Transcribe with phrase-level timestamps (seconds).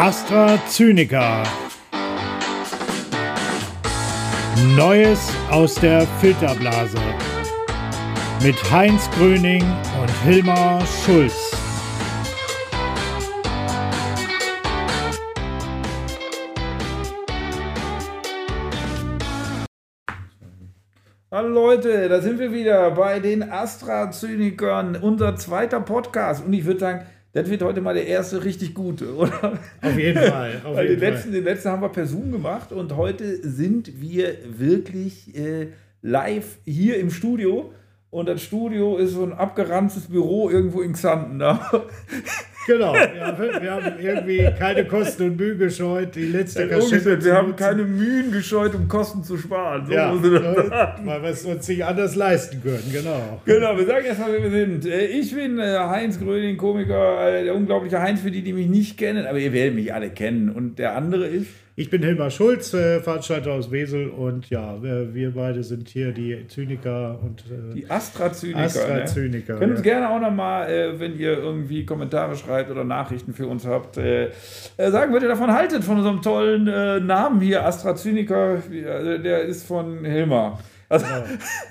[0.00, 1.42] AstraZeneca.
[4.74, 6.96] Neues aus der Filterblase.
[8.42, 9.62] Mit Heinz Gröning
[10.00, 11.34] und Hilmar Schulz.
[21.30, 26.46] Hallo Leute, da sind wir wieder bei den AstraZenikern, unser zweiter Podcast.
[26.46, 29.58] Und ich würde sagen, das wird heute mal der erste richtig gute, oder?
[29.82, 30.60] Auf jeden Fall.
[30.64, 34.00] Auf Weil jeden den, letzten, den letzten haben wir per Zoom gemacht und heute sind
[34.00, 35.68] wir wirklich äh,
[36.02, 37.72] live hier im Studio.
[38.10, 41.38] Und das Studio ist so ein abgeranztes Büro irgendwo in Xanten.
[41.38, 41.70] Da.
[42.70, 46.14] Genau, wir, wir haben irgendwie keine Kosten und Mühen gescheut.
[46.14, 49.86] Die letzte zu wir haben keine Mühen gescheut, um Kosten zu sparen.
[49.86, 51.02] So ja, sagen.
[51.04, 53.40] weil wir es uns nicht anders leisten können, genau.
[53.44, 54.86] Genau, wir sagen erstmal, wer wir sind.
[54.86, 58.68] Äh, Ich bin äh, Heinz Gröning, Komiker, äh, der unglaubliche Heinz für die, die mich
[58.68, 60.50] nicht kennen, aber ihr werdet mich alle kennen.
[60.50, 61.48] Und der andere ist.
[61.80, 66.12] Ich bin Hilmar Schulz, äh, Veranstalter aus Wesel und ja, wir, wir beide sind hier
[66.12, 68.64] die Zyniker und äh, Die AstraZeneca.
[68.64, 69.58] AstraZeneca, Ne?
[69.58, 69.94] Könnt uns ja.
[69.94, 74.26] gerne auch nochmal, äh, wenn ihr irgendwie Kommentare schreibt oder Nachrichten für uns habt, äh,
[74.26, 78.56] äh, sagen, was ihr davon haltet, von unserem tollen äh, Namen hier, AstraZeneca.
[78.70, 80.60] Äh, der ist von Hilmar.
[80.90, 81.24] Also, Genau.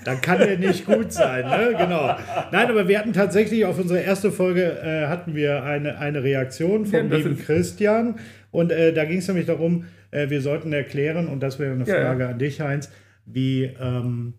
[0.06, 1.76] Dann kann der nicht gut sein, ne?
[1.78, 2.16] Genau.
[2.50, 6.84] Nein, aber wir hatten tatsächlich auf unsere erste Folge äh, hatten wir eine, eine Reaktion
[6.86, 8.16] Ja, vom das lieben ist- Christian.
[8.50, 11.84] Und äh, da ging es nämlich darum, äh, wir sollten erklären, und das wäre eine
[11.84, 12.02] Ja, ja.
[12.06, 12.90] Frage an dich, Heinz,
[13.26, 14.34] wie, ähm,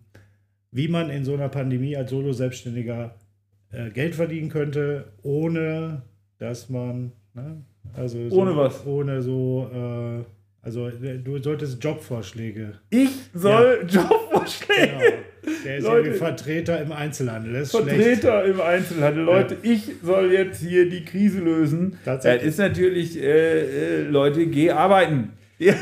[0.70, 3.14] wie man in so einer Pandemie als Solo-Selbstständiger
[3.72, 6.02] äh, Geld verdienen könnte, ohne
[6.38, 7.62] dass man, ne?
[7.94, 8.86] Also so, Ohne was?
[8.86, 10.24] Ohne so, äh,
[10.64, 14.92] also äh, du solltest Jobvorschläge ich soll Jobvorschläge.
[15.42, 15.52] Genau.
[15.64, 16.12] Der ist Leute.
[16.14, 17.52] Vertreter im Einzelhandel.
[17.54, 17.88] Das ist schlecht.
[18.22, 19.24] Vertreter im Einzelhandel.
[19.24, 21.92] Leute, ich soll jetzt hier die Krise lösen.
[22.04, 22.48] Das Tatsächlich.
[22.48, 25.32] ist natürlich, äh, äh, Leute, geh arbeiten.
[25.62, 25.74] Ja.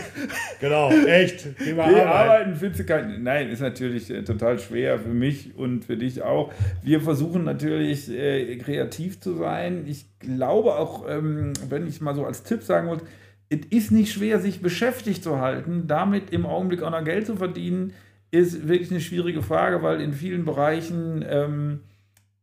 [0.60, 1.46] Genau, echt.
[1.74, 2.54] Mal Geh arbeiten.
[2.54, 3.22] arbeiten.
[3.22, 6.52] Nein, ist natürlich äh, total schwer für mich und für dich auch.
[6.82, 9.84] Wir versuchen natürlich äh, kreativ zu sein.
[9.86, 13.06] Ich glaube auch, ähm, wenn ich mal so als Tipp sagen wollte,
[13.48, 15.84] es ist nicht schwer, sich beschäftigt zu halten.
[15.86, 17.94] Damit im Augenblick auch noch Geld zu verdienen,
[18.30, 21.24] ist wirklich eine schwierige Frage, weil in vielen Bereichen.
[21.26, 21.80] Ähm,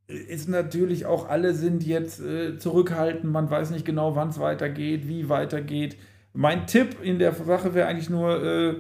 [0.08, 5.10] ist natürlich auch alle sind jetzt äh, zurückhaltend, man weiß nicht genau, wann es weitergeht,
[5.10, 5.98] wie weitergeht.
[6.40, 8.76] Mein Tipp in der Sache wäre eigentlich nur, äh,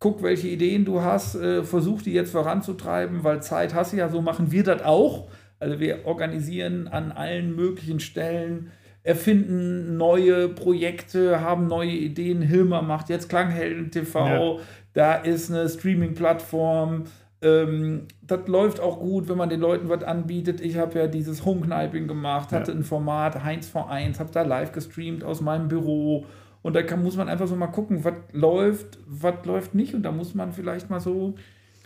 [0.00, 4.08] guck, welche Ideen du hast, äh, versuch die jetzt voranzutreiben, weil Zeit hast du ja,
[4.08, 5.28] so machen wir das auch.
[5.60, 8.72] Also wir organisieren an allen möglichen Stellen,
[9.04, 12.42] erfinden neue Projekte, haben neue Ideen.
[12.42, 14.58] Hilmer macht jetzt Klanghelden TV,
[14.92, 17.04] da ist eine Streaming-Plattform.
[17.40, 20.60] Ähm, das läuft auch gut, wenn man den Leuten was anbietet.
[20.60, 22.78] Ich habe ja dieses Home-Kniping gemacht, hatte Ja.
[22.78, 26.26] ein Format, Heinz vor 1, habe da live gestreamt aus meinem Büro.
[26.62, 29.94] Und da kann, muss man einfach so mal gucken, was läuft, was läuft nicht.
[29.94, 31.34] Und da muss man vielleicht mal so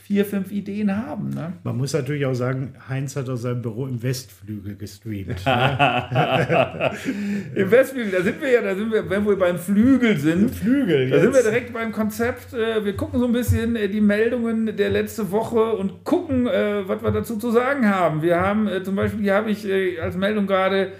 [0.02, 1.30] vier, fünf Ideen haben.
[1.30, 1.54] Ne?
[1.62, 5.42] Man muss natürlich auch sagen, Heinz hat aus seinem Büro im Westflügel gestreamt.
[7.54, 11.08] Im Westflügel, da sind wir ja, da sind wir, wenn wir beim Flügel sind, Flügel,
[11.10, 11.46] Da sind wir jetzt.
[11.46, 12.52] direkt beim Konzept.
[12.52, 16.86] Äh, Wir gucken so ein bisschen äh, die Meldungen der letzten Woche und gucken, äh,
[16.86, 18.20] was wir dazu zu sagen haben.
[18.22, 19.66] Wir haben zum Beispiel, hier habe ich
[20.02, 20.92] als Meldung gerade,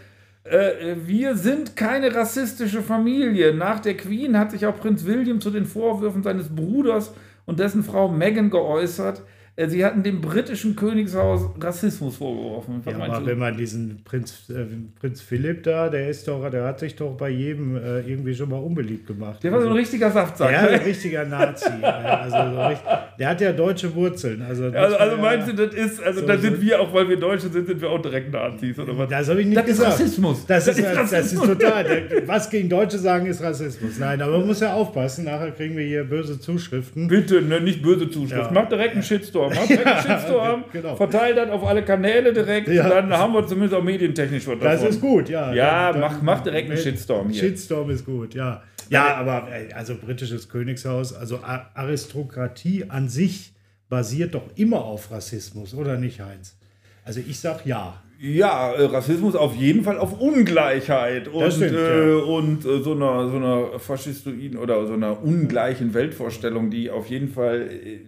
[0.44, 3.55] äh, wir sind keine rassistische Familie.
[3.55, 7.12] Nach der Queen hat sich auch Prinz William zu den Vorwürfen seines Bruders
[7.47, 9.22] und dessen Frau Meghan geäußert.
[9.56, 12.82] Äh, Sie hatten dem britischen Königshaus Rassismus vorgeworfen.
[12.87, 13.26] Ja, aber du?
[13.26, 14.65] wenn man diesen Prinz, äh,
[14.98, 18.50] Prinz Philipp da, der ist doch, der hat sich doch bei jedem äh, irgendwie schon
[18.50, 19.44] mal unbeliebt gemacht.
[19.44, 20.50] Der war so ein Also- richtiger Saftsack.
[20.50, 20.69] ja, ne?
[20.70, 21.66] ein richtiger Nazi.
[21.84, 22.87] Also so richtig,
[23.19, 24.43] der hat ja deutsche Wurzeln.
[24.43, 27.09] Also, Also, also meinst du, das ist, also So, da so- sind wir auch, weil
[27.09, 29.09] wir Deutsche sind, sind wir auch direkt Nazis oder was?
[29.09, 29.93] Das habe ich nicht Das ist gesagt.
[29.93, 30.47] Rassismus.
[30.47, 31.47] Das, Das ist, ist das ist Rassismus.
[31.47, 32.03] total.
[32.26, 33.98] Was gegen Deutsche sagen, ist Rassismus.
[34.00, 35.26] Nein, aber man muss ja aufpassen.
[35.26, 37.06] Nachher kriegen wir hier böse Zuschriften.
[37.06, 38.32] Bitte, ne, nicht böse Zuschrift.
[38.47, 38.50] Ja.
[38.53, 39.44] Mach direkt einen Shitstorm.
[39.50, 40.97] Mach direkt einen Shitstorm, Genau.
[40.97, 42.88] verteil das auf alle Kanäle direkt, Ja.
[42.88, 44.88] dann haben wir zumindest auch medientechnisch was Das davon.
[44.88, 45.52] ist gut, ja.
[45.52, 47.41] Ja, Dann- mach, mach direkt einen Shitstorm hier.
[47.41, 48.62] Shitstorm ist gut, ja.
[48.91, 51.38] Ja, aber also britisches Königshaus, also
[51.75, 53.52] Aristokratie an sich
[53.88, 56.56] basiert doch immer auf Rassismus, oder nicht, Heinz?
[57.05, 58.00] Also ich sag ja.
[58.20, 62.17] Ja, äh, Rassismus auf jeden Fall auf Ungleichheit und, stimmt, äh, ja.
[62.25, 67.29] und äh, so einer so einer faschistoiden oder so einer ungleichen Weltvorstellung, die auf jeden
[67.29, 68.00] Fall äh,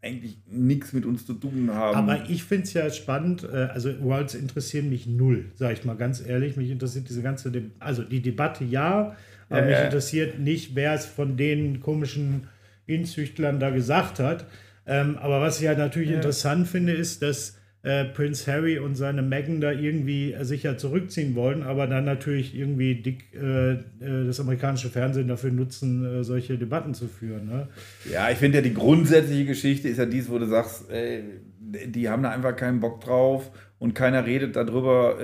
[0.00, 1.96] eigentlich nichts mit uns zu tun haben.
[1.96, 5.96] Aber ich finde es ja spannend, äh, also Worlds interessieren mich null, sage ich mal
[5.96, 6.56] ganz ehrlich.
[6.56, 9.16] Mich interessiert diese ganze, De also die Debatte ja,
[9.48, 9.84] aber Ja, mich ja.
[9.84, 12.46] interessiert nicht, wer es von den komischen
[12.86, 14.46] Inzüchtlern da gesagt hat.
[14.86, 19.22] Ähm, aber was ich halt natürlich interessant finde, ist, dass äh, Prince Harry und seine
[19.22, 24.88] Meghan da irgendwie sicher zurückziehen wollen, aber dann natürlich irgendwie dick äh, äh, das amerikanische
[24.88, 27.46] Fernsehen dafür nutzen, äh, solche Debatten zu führen.
[27.46, 27.68] Ne?
[28.12, 32.22] Ja, ich finde ja die grundsätzliche Geschichte ist ja dies, wo du sagst, die haben
[32.22, 35.16] da einfach keinen Bock drauf und keiner redet darüber,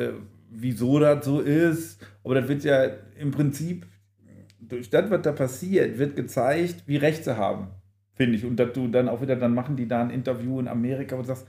[0.50, 2.06] wieso das so ist.
[2.22, 2.84] Aber das wird ja
[3.18, 3.86] im Prinzip,
[4.60, 7.68] durch das, was da passiert, wird gezeigt, wie Recht sie haben,
[8.14, 8.44] finde ich.
[8.44, 11.26] Und dass du dann auch wieder, dann machen die da ein Interview in Amerika und
[11.26, 11.46] sagst,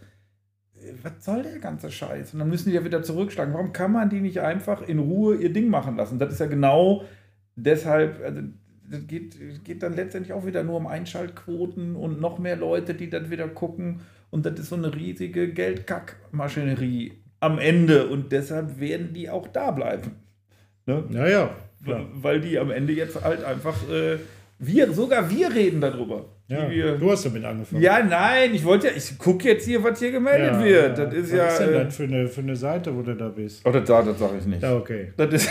[1.04, 2.34] was soll der ganze Scheiß?
[2.34, 3.54] Und dann müssen die ja wieder zurückschlagen.
[3.54, 6.20] Warum kann man die nicht einfach in Ruhe ihr Ding machen lassen?
[6.20, 7.04] Das ist ja genau
[7.56, 8.42] deshalb, also
[8.90, 13.10] das geht, geht dann letztendlich auch wieder nur um Einschaltquoten und noch mehr Leute, die
[13.10, 14.02] dann wieder gucken.
[14.30, 18.08] Und das ist so eine riesige Geldkackmaschinerie am Ende.
[18.08, 20.12] Und deshalb werden die auch da bleiben.
[20.86, 21.04] Ne?
[21.10, 21.56] Naja.
[22.14, 24.18] Weil die am Ende jetzt halt einfach, äh,
[24.60, 26.26] wir, sogar wir reden darüber.
[26.48, 27.82] Ja, wir, du hast damit angefangen.
[27.82, 30.98] ja, nein, ich wollte ja, ich gucke jetzt hier, was hier gemeldet wird.
[30.98, 31.48] Das ist Was ja.
[31.48, 33.66] ist denn äh, das für eine, für eine Seite, wo du da bist?
[33.66, 34.62] Oh, das, das sage ich nicht.
[34.62, 35.12] Ja, okay.
[35.18, 35.50] Das ist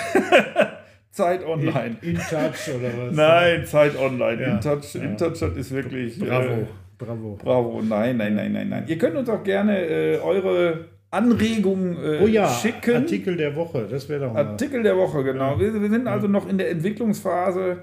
[1.11, 1.97] Zeit Online.
[2.01, 3.15] In, in Touch oder was?
[3.15, 4.41] Nein, Zeit Online.
[4.41, 5.03] Ja, InTouch, ja.
[5.03, 6.19] InTouch, das ist wirklich.
[6.19, 6.45] Bravo.
[6.53, 6.67] Äh,
[6.97, 7.39] Bravo.
[7.43, 7.83] bravo.
[7.83, 8.85] Nein, nein, nein, nein, nein.
[8.87, 12.95] Ihr könnt uns auch gerne äh, eure Anregungen äh, Oh ja, schicken.
[12.97, 14.47] Artikel der Woche, das wäre doch mal.
[14.47, 15.59] Artikel der Woche, genau.
[15.59, 17.79] Wir, wir sind also noch in der Entwicklungsphase.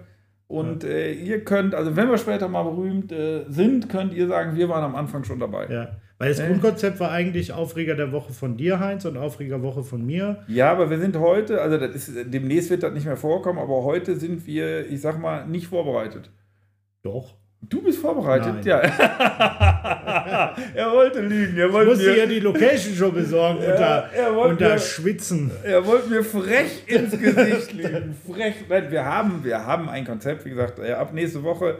[0.51, 4.55] Und äh, ihr könnt, also wenn wir später mal berühmt äh, sind, könnt ihr sagen,
[4.55, 5.67] wir waren am Anfang schon dabei.
[5.67, 6.47] Ja, Ja, weil das Äh.
[6.47, 10.43] Grundkonzept war eigentlich Aufreger der Woche von dir, Heinz, und Aufreger Woche von mir.
[10.71, 14.17] aber wir sind heute, also das ist, demnächst wird das nicht mehr vorkommen, aber heute
[14.17, 16.29] sind wir, ich sag mal, nicht vorbereitet.
[17.01, 17.35] Doch.
[17.69, 18.63] Du bist vorbereitet, Nein.
[18.65, 18.79] ja.
[20.75, 24.35] er wollte lügen, er Ich wollte musste mir, ja die Location schon besorgen unter, er
[24.35, 25.51] wollte unter mir- Schwitzen.
[25.63, 28.15] er wollte mir frech ins Gesicht lügen.
[28.29, 28.55] Frech.
[28.67, 31.77] Nein, wir haben, wir haben ein Konzept, wie gesagt, äh, ab nächste Woche,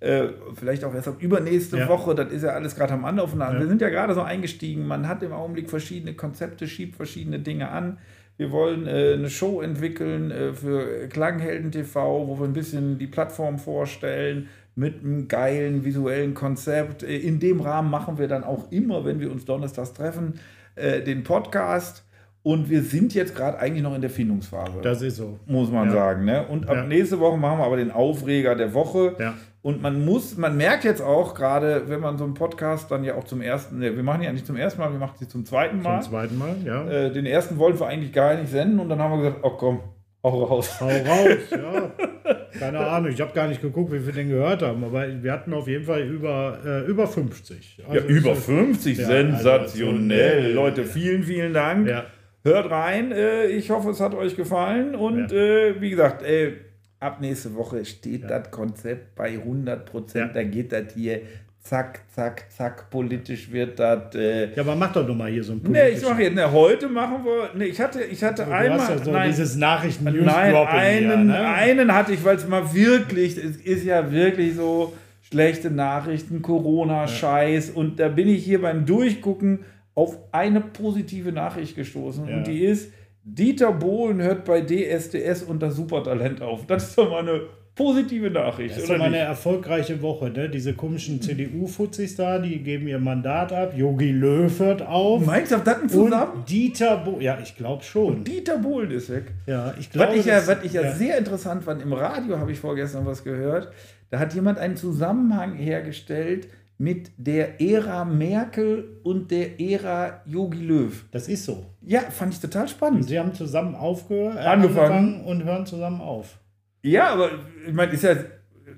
[0.00, 1.88] äh, vielleicht auch erst ab übernächste Ja.
[1.88, 3.40] Woche, das ist ja alles gerade am Anlaufen.
[3.40, 3.58] Ja.
[3.58, 7.68] Wir sind ja gerade so eingestiegen, man hat im Augenblick verschiedene Konzepte, schiebt verschiedene Dinge
[7.70, 7.98] an.
[8.36, 13.06] Wir wollen äh, eine Show entwickeln äh, für Klanghelden TV, wo wir ein bisschen die
[13.06, 17.02] Plattform vorstellen mit einem geilen visuellen Konzept.
[17.02, 20.40] Äh, In dem Rahmen machen wir dann auch immer, wenn wir uns donnerstags treffen,
[20.74, 22.04] äh, den Podcast.
[22.42, 25.38] Und wir sind jetzt gerade eigentlich noch in der Findungsphase, Das ist so.
[25.46, 25.94] muss man Ja.
[25.94, 26.26] sagen.
[26.26, 26.46] Ne?
[26.46, 26.84] Und ab Ja.
[26.84, 29.14] nächste Woche machen wir aber den Aufreger der Woche.
[29.18, 29.32] Ja.
[29.62, 33.14] Und man muss, man merkt jetzt auch gerade, wenn man so einen Podcast dann ja
[33.14, 35.46] auch zum ersten, ne, wir machen ja nicht zum ersten Mal, wir machen sie zum
[35.46, 36.02] zweiten Mal.
[36.02, 36.86] Zum zweiten Mal, ja.
[36.86, 39.50] Äh, den ersten wollten wir eigentlich gar nicht senden und dann haben wir gesagt, oh
[39.56, 39.80] komm,
[40.22, 40.78] hau raus.
[40.82, 41.90] Hau raus, ja.
[42.58, 45.52] Keine Ahnung, ich habe gar nicht geguckt, wie wir den gehört haben, aber wir hatten
[45.52, 47.78] auf jeden Fall über, äh, über 50.
[47.78, 50.42] Ja, Also über ist das- 50, Ja, sensationell.
[50.44, 51.88] also, Leute, vielen, vielen Dank.
[51.88, 52.06] Ja.
[52.44, 56.52] Hört rein, äh, ich hoffe, es hat euch gefallen und äh, wie gesagt, äh,
[57.00, 60.28] ab nächste Woche steht das Konzept bei 100 Prozent.
[60.28, 60.32] Ja.
[60.34, 61.20] Da geht das hier
[61.64, 64.14] zack, zack, zack, politisch wird das.
[64.14, 66.52] Äh, ja, aber mach doch noch mal hier so ein Ne, ich mache jetzt, ne,
[66.52, 69.56] heute machen wir, ne, ich hatte, ich hatte Du einmal, hast ja so nein, dieses
[69.56, 71.38] nachrichten news Nein, einen, ne?
[71.48, 77.70] einen hatte ich, weil es mal wirklich, es ist ja wirklich so schlechte Nachrichten, Corona-Scheiß
[77.70, 79.64] und da bin ich hier beim Durchgucken
[79.94, 82.36] auf eine positive Nachricht gestoßen Ja.
[82.36, 82.92] und die ist,
[83.26, 86.66] Dieter Bohlen hört bei DSDS unter Supertalent auf.
[86.66, 87.40] Das ist doch mal eine
[87.74, 90.48] positive Nachricht, Das ist mal eine erfolgreiche Woche, ne?
[90.48, 93.74] Diese komischen CDU-Fuzzis da, die geben ihr Mandat ab.
[93.76, 95.24] Yogi Löw hört auf.
[95.26, 96.32] Meinst du, das ein zusammen?
[96.38, 98.24] Und Dieter Bohlen, ja, ich glaube schon.
[98.24, 99.32] Dieter Bohlen ist weg.
[99.46, 100.12] Ja, ich glaube.
[100.12, 103.24] Was ich ja, was ich ja, sehr interessant fand, im Radio habe ich vorgestern was
[103.24, 103.72] gehört,
[104.10, 111.04] da hat jemand einen Zusammenhang hergestellt mit der Ära Merkel und der Ära Yogi Löw.
[111.10, 111.66] Das ist so.
[111.82, 113.08] Ja, fand ich total spannend.
[113.08, 115.24] Sie haben zusammen aufgehört, äh, Angefangen.
[115.24, 116.38] und hören zusammen auf.
[116.84, 117.30] Ja, aber
[117.66, 118.14] ich meine, ist ja,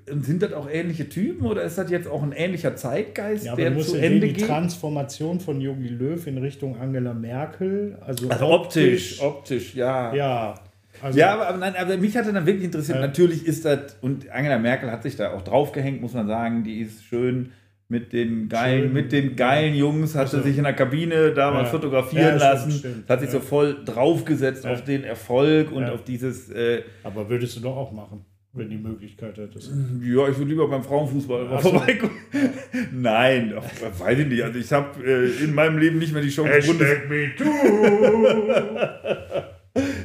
[0.06, 3.60] sind das auch ähnliche Typen oder ist das jetzt auch ein ähnlicher Zeitgeist, Ja, aber
[3.62, 4.46] der du musst zu ja sehen, Ende die geht?
[4.46, 7.98] Transformation von Yogi Löw in Richtung Angela Merkel.
[8.00, 10.14] Also, Also optisch, optisch, ja.
[10.14, 10.54] Ja.
[11.02, 13.06] Also, Ja, aber, aber, nein, aber mich hatte dann wirklich interessiert, Ja.
[13.06, 16.80] natürlich ist das, und Angela Merkel hat sich da auch draufgehängt, muss man sagen, die
[16.80, 17.50] ist schön
[17.88, 18.93] mit den geilen, Schön.
[18.93, 20.49] mit den geilen Jungs, hat sie Also.
[20.49, 21.73] sich in der Kabine damals Ja.
[21.78, 23.09] fotografieren Ja, lassen, stimmt.
[23.09, 23.43] hat sich so Ja.
[23.43, 28.25] voll draufgesetzt auf den Erfolg und auf dieses, äh, aber würdest du doch auch machen,
[28.55, 29.71] wenn die Möglichkeit hättest.
[30.02, 31.71] ja, ich würde lieber beim Frauenfußball mal so.
[31.71, 32.16] vorbeikommen.
[32.93, 36.31] Nein, ach, weiß ich nicht, also ich habe äh, in meinem Leben nicht mehr die
[36.31, 37.45] Chance, Bundes me too.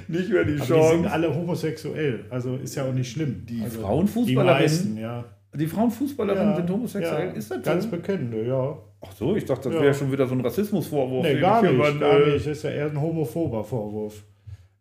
[0.08, 1.12] nicht mehr die Aber die sind Chance.
[1.12, 3.44] alle homosexuell, also ist ja auch nicht schlimm.
[3.50, 5.26] Die also, Die Frauenfußballerinnen, meisten, ja.
[5.54, 7.90] Die Frauenfußballerinnen ja sind homosexuell, ja, ist das Ganz so?
[7.92, 8.78] bekennende, ja.
[9.02, 11.26] Ach so, ich dachte, das wäre schon wieder so ein Rassismusvorwurf.
[11.26, 12.46] Nee, gar nicht, mal, gar äh, nicht.
[12.46, 14.24] Das ist ja eher ein homophober Vorwurf.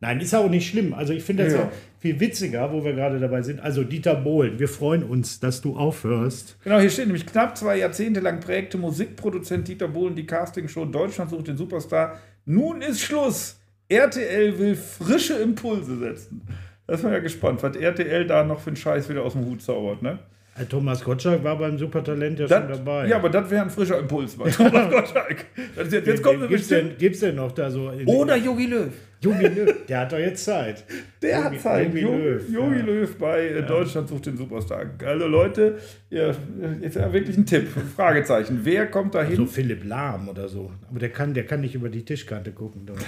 [0.02, 0.94] Nein, ist auch nicht schlimm.
[0.94, 1.70] Also ich finde das Ja.
[1.98, 3.60] viel witziger, wo wir gerade dabei sind.
[3.60, 6.56] Also Dieter Bohlen, wir freuen uns, dass du aufhörst.
[6.64, 11.30] Genau, hier steht nämlich knapp zwei Jahrzehnte lang prägte Musikproduzent Dieter Bohlen die Castingshow Deutschland
[11.30, 12.18] sucht den Superstar.
[12.46, 13.60] Nun ist Schluss.
[13.88, 16.42] RTL will frische Impulse setzen.
[16.86, 19.44] Da ist man ja gespannt, was RTL da noch für einen Scheiß wieder aus dem
[19.44, 20.18] Hut zaubert, ne?
[20.58, 23.06] Äh, Thomas Gottschalk war beim Supertalent ja Das, schon dabei.
[23.08, 25.46] Ja, aber das wäre ein frischer Impuls bei Thomas Gottschalk.
[25.76, 27.90] Jetzt, jetzt kommt Wen er gibt's denn, gibt's denn noch da so?
[28.06, 28.88] Oder Jogi Löw.
[29.22, 30.84] Jogi Löw, der hat doch jetzt Zeit.
[31.22, 31.86] Der Jogi- hat Zeit.
[31.94, 32.84] Jogi Löw, Jogi ja.
[32.84, 34.86] Löw bei äh, Deutschland sucht den Superstar.
[35.04, 35.78] Also Leute,
[36.08, 36.32] ja,
[36.80, 37.68] jetzt ja wirklich ein Tipp.
[37.94, 38.60] Fragezeichen.
[38.62, 39.36] Wer kommt da hin?
[39.36, 40.72] So Philipp Lahm oder so.
[40.88, 42.86] Aber der kann, der kann nicht über die Tischkante gucken.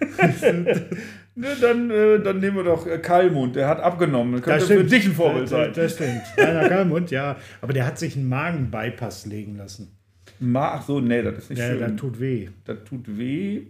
[1.36, 4.34] Ne, dann, äh, dann nehmen wir doch äh, Kalmund, der hat abgenommen.
[4.34, 5.72] Das könnte für dich ein Vorbild das, sein.
[5.74, 6.20] Das stimmt.
[6.36, 7.36] Rainer Kalmund, ja.
[7.62, 9.96] Aber der hat sich einen Magenbypass legen lassen.
[10.40, 11.80] Ma- Ach so, nee, das ist nicht Ja, schön.
[11.80, 12.48] das tut weh.
[12.64, 13.62] das tut weh.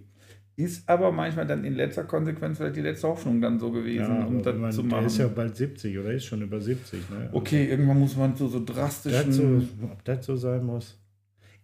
[0.56, 4.24] Ist aber manchmal dann in letzter Konsequenz vielleicht die letzte Hoffnung dann so gewesen, Ja,
[4.24, 5.06] um das man, zu der machen.
[5.06, 7.10] ist ja bald 70 oder ist schon über 70.
[7.10, 7.28] Ne?
[7.32, 9.32] okay, irgendwann muss man so, so Das drastischen.
[9.32, 10.98] so, ob das so sein muss.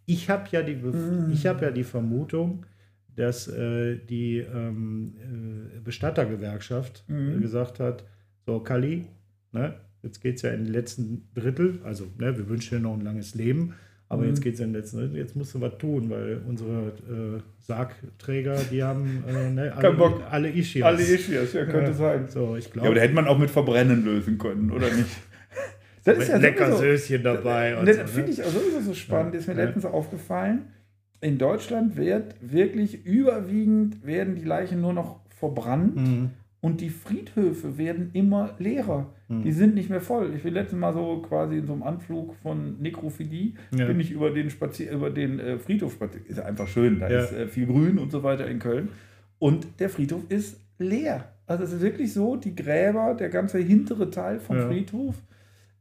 [0.05, 0.79] Ich habe ja, die
[1.33, 2.65] ich hab ja die Vermutung,
[3.17, 5.15] dass äh, die ähm,
[5.77, 8.05] äh, Bestattergewerkschaft äh, gesagt hat,
[8.47, 9.07] so Kali,
[9.53, 12.95] ne, jetzt geht es ja in den letzten Drittel, also ne, wir wünschen dir noch
[12.95, 13.75] ein langes Leben,
[14.09, 16.93] aber jetzt geht es in den letzten Drittel, jetzt musst du was tun, weil unsere
[17.09, 20.23] äh, Sargträger, die haben äh, ne, alle, Kein Bock.
[20.31, 20.87] alle Ischias.
[20.87, 21.97] Alle Ischias, ja, könnte Ja.
[21.97, 22.29] sein.
[22.29, 25.09] So, ich Ja, glaube, aber da hätte man auch mit Verbrennen lösen können, oder nicht?
[26.05, 27.77] Das mit lecker sowieso- Söschen dabei.
[27.77, 28.09] und Das so, ne?
[28.09, 29.35] finde ich auch sowieso so spannend.
[29.35, 29.65] Ja, Ist mir ja.
[29.65, 30.67] letztens aufgefallen.
[31.21, 36.31] In Deutschland wird wirklich überwiegend werden die Leichen nur noch verbrannt Mhm.
[36.61, 39.13] und die Friedhöfe werden immer leerer.
[39.29, 39.43] Mhm.
[39.43, 40.33] Die sind nicht mehr voll.
[40.37, 43.87] Ich bin letztes Mal so quasi in so einem Anflug von Nekrophilie, Ja.
[43.87, 46.27] bin ich über den, Spazier über den äh, Friedhof spaziert.
[46.27, 47.21] Ist einfach schön, da Ja.
[47.21, 48.89] ist äh, viel Grün und so weiter in Köln.
[49.39, 51.33] Und der Friedhof ist leer.
[51.47, 54.67] Also es ist wirklich so, die Gräber, der ganze hintere Teil vom Ja.
[54.69, 55.15] Friedhof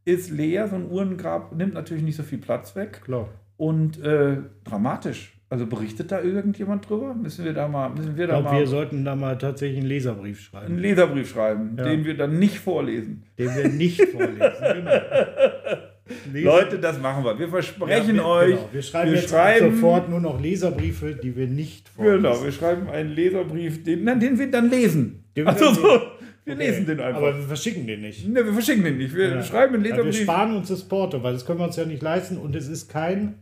[0.05, 0.67] ist leer.
[0.67, 3.01] So ein Urnengrab nimmt natürlich nicht so viel Platz weg.
[3.03, 3.27] Klar.
[3.57, 5.31] Und äh, dramatisch.
[5.47, 7.13] Also berichtet da irgendjemand drüber?
[7.13, 10.49] Müssen wir da mal, müssen wir Ich mal wir sollten da mal tatsächlich einen Leserbrief
[10.53, 11.83] einen schreiben, Leserbrief schreiben, Ja.
[11.85, 13.23] den wir dann nicht vorlesen.
[13.37, 14.41] den wir nicht vorlesen.
[16.31, 16.55] Genau.
[16.55, 17.39] Leute, das machen wir.
[17.39, 18.49] Wir versprechen Ja, wir, euch.
[18.55, 18.69] Genau.
[18.71, 22.21] Wir schreiben wir schreiben- sofort nur noch Leserbriefe, die wir nicht vorlesen.
[22.23, 25.23] Genau, wir schreiben einen Leserbrief, den, den wir dann lesen.
[25.35, 26.01] Den wir Also so, lesen.
[26.45, 26.65] wir Okay.
[26.67, 27.21] lesen den einfach.
[27.21, 28.27] Aber wir verschicken den nicht.
[28.27, 29.15] ne, wir verschicken den nicht.
[29.15, 29.41] Wir Ja.
[29.43, 30.21] schreiben einen Ja, wir Leserbrief.
[30.23, 32.87] sparen uns das Porto, weil das können wir uns ja nicht leisten und es ist
[32.87, 33.35] kein,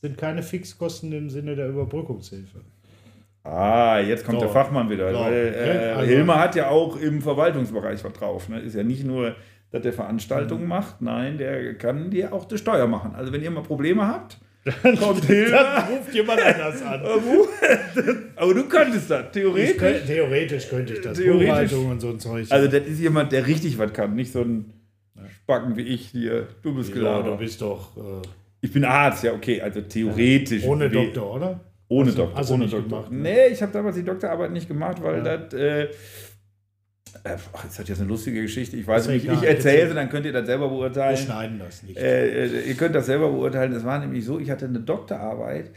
[0.00, 2.60] sind keine Fixkosten im Sinne der Überbrückungshilfe.
[3.44, 4.46] Ah, jetzt kommt So.
[4.46, 5.12] der Fachmann wieder.
[5.12, 5.18] So.
[5.20, 8.48] Weil, äh, also- Hilmer hat ja auch im Verwaltungsbereich was drauf.
[8.48, 8.60] Ne?
[8.60, 9.34] Ist ja nicht nur,
[9.70, 10.68] dass der Veranstaltungen Mhm.
[10.68, 13.14] macht, nein, der kann dir auch die Steuer machen.
[13.14, 14.38] Also wenn ihr mal Probleme habt,
[15.00, 15.56] kommt Hilmer.
[15.62, 17.00] Dann ruft jemand anders an.
[18.36, 19.76] Aber du könntest das, theoretisch.
[19.78, 21.18] könnt, theoretisch könnte ich das.
[21.18, 21.72] Theoretisch.
[21.72, 22.46] Und so ein Zeug.
[22.50, 24.72] Also das ist jemand, der richtig was kann, nicht so ein
[25.42, 26.46] Spacken wie ich hier.
[26.62, 28.00] Du bist ja, du bist doch äh,
[28.60, 30.64] Ich bin Arzt, ja okay, also theoretisch.
[30.64, 31.60] ohne Doktor, oder?
[31.88, 32.42] Ohne du- Doktor.
[32.44, 32.82] du ohne Doktor.
[32.88, 33.18] gemacht, ne?
[33.20, 35.36] Nee, ich habe damals die Doktorarbeit nicht gemacht, weil Ja.
[35.38, 35.54] das.
[35.54, 35.82] Äh,
[37.24, 38.76] äh, ach, ist das jetzt eine lustige Geschichte.
[38.76, 39.36] Ich weiß nicht, egal.
[39.36, 39.88] ich erzähle Erzähl.
[39.88, 41.16] sie, dann könnt ihr das selber Wir beurteilen.
[41.16, 41.96] schneiden das nicht.
[41.96, 43.72] Äh, äh, ihr könnt das selber beurteilen.
[43.72, 45.70] Es war nämlich so, ich hatte eine Doktorarbeit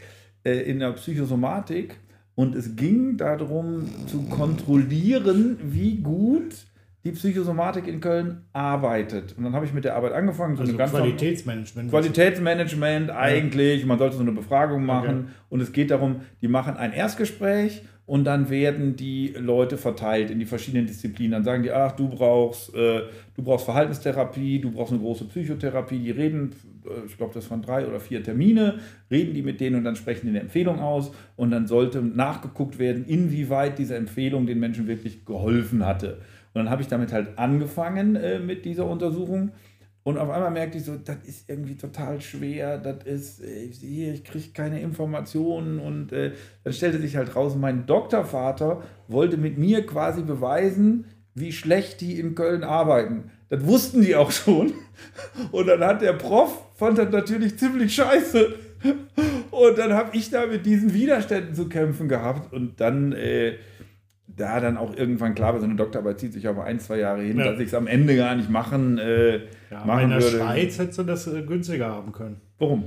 [0.44, 1.96] äh, in der Psychosomatik
[2.34, 6.52] und es ging darum zu kontrollieren, wie gut
[7.04, 9.36] die Psychosomatik in Köln arbeitet.
[9.36, 10.56] Und dann habe ich mit der Arbeit angefangen.
[10.56, 11.90] So also Qualitätsmanagement.
[11.90, 15.24] Qualitätsmanagement eigentlich, man sollte so eine Befragung machen Okay.
[15.50, 20.38] und es geht darum, die machen ein Erstgespräch und dann werden die Leute verteilt in
[20.38, 21.32] die verschiedenen Disziplinen.
[21.32, 23.02] Dann sagen die, ach, du brauchst, äh,
[23.34, 26.50] du brauchst Verhaltenstherapie, du brauchst eine große Psychotherapie, die reden,
[26.84, 28.78] äh, ich glaube, das waren drei oder vier Termine,
[29.10, 32.78] reden die mit denen und dann sprechen die eine Empfehlung aus und dann sollte nachgeguckt
[32.78, 36.18] werden, inwieweit diese Empfehlung den Menschen wirklich geholfen hatte.
[36.54, 39.52] Und dann habe ich damit halt angefangen äh, mit dieser Untersuchung.
[40.04, 44.12] Und auf einmal merkte ich so, das ist irgendwie total schwer, das ist, äh, hier,
[44.12, 45.78] ich kriege keine Informationen.
[45.78, 46.32] Und äh,
[46.64, 52.18] dann stellte sich halt raus, mein Doktorvater wollte mit mir quasi beweisen, wie schlecht die
[52.18, 53.30] in Köln arbeiten.
[53.48, 54.72] Das wussten die auch schon.
[55.52, 58.54] Und dann hat der Prof, fand das natürlich ziemlich scheiße.
[59.50, 62.52] Und dann habe ich da mit diesen Widerständen zu kämpfen gehabt.
[62.52, 63.54] Und dann, äh,
[64.36, 67.22] da dann auch irgendwann klar war, so eine Doktorarbeit zieht sich aber ein, zwei Jahre
[67.22, 67.50] hin, Ja.
[67.50, 69.36] dass ich es am Ende gar nicht machen, äh,
[69.70, 70.38] ja, machen in der würde.
[70.38, 72.40] Schweiz hättest du das äh, günstiger haben können.
[72.58, 72.84] Warum?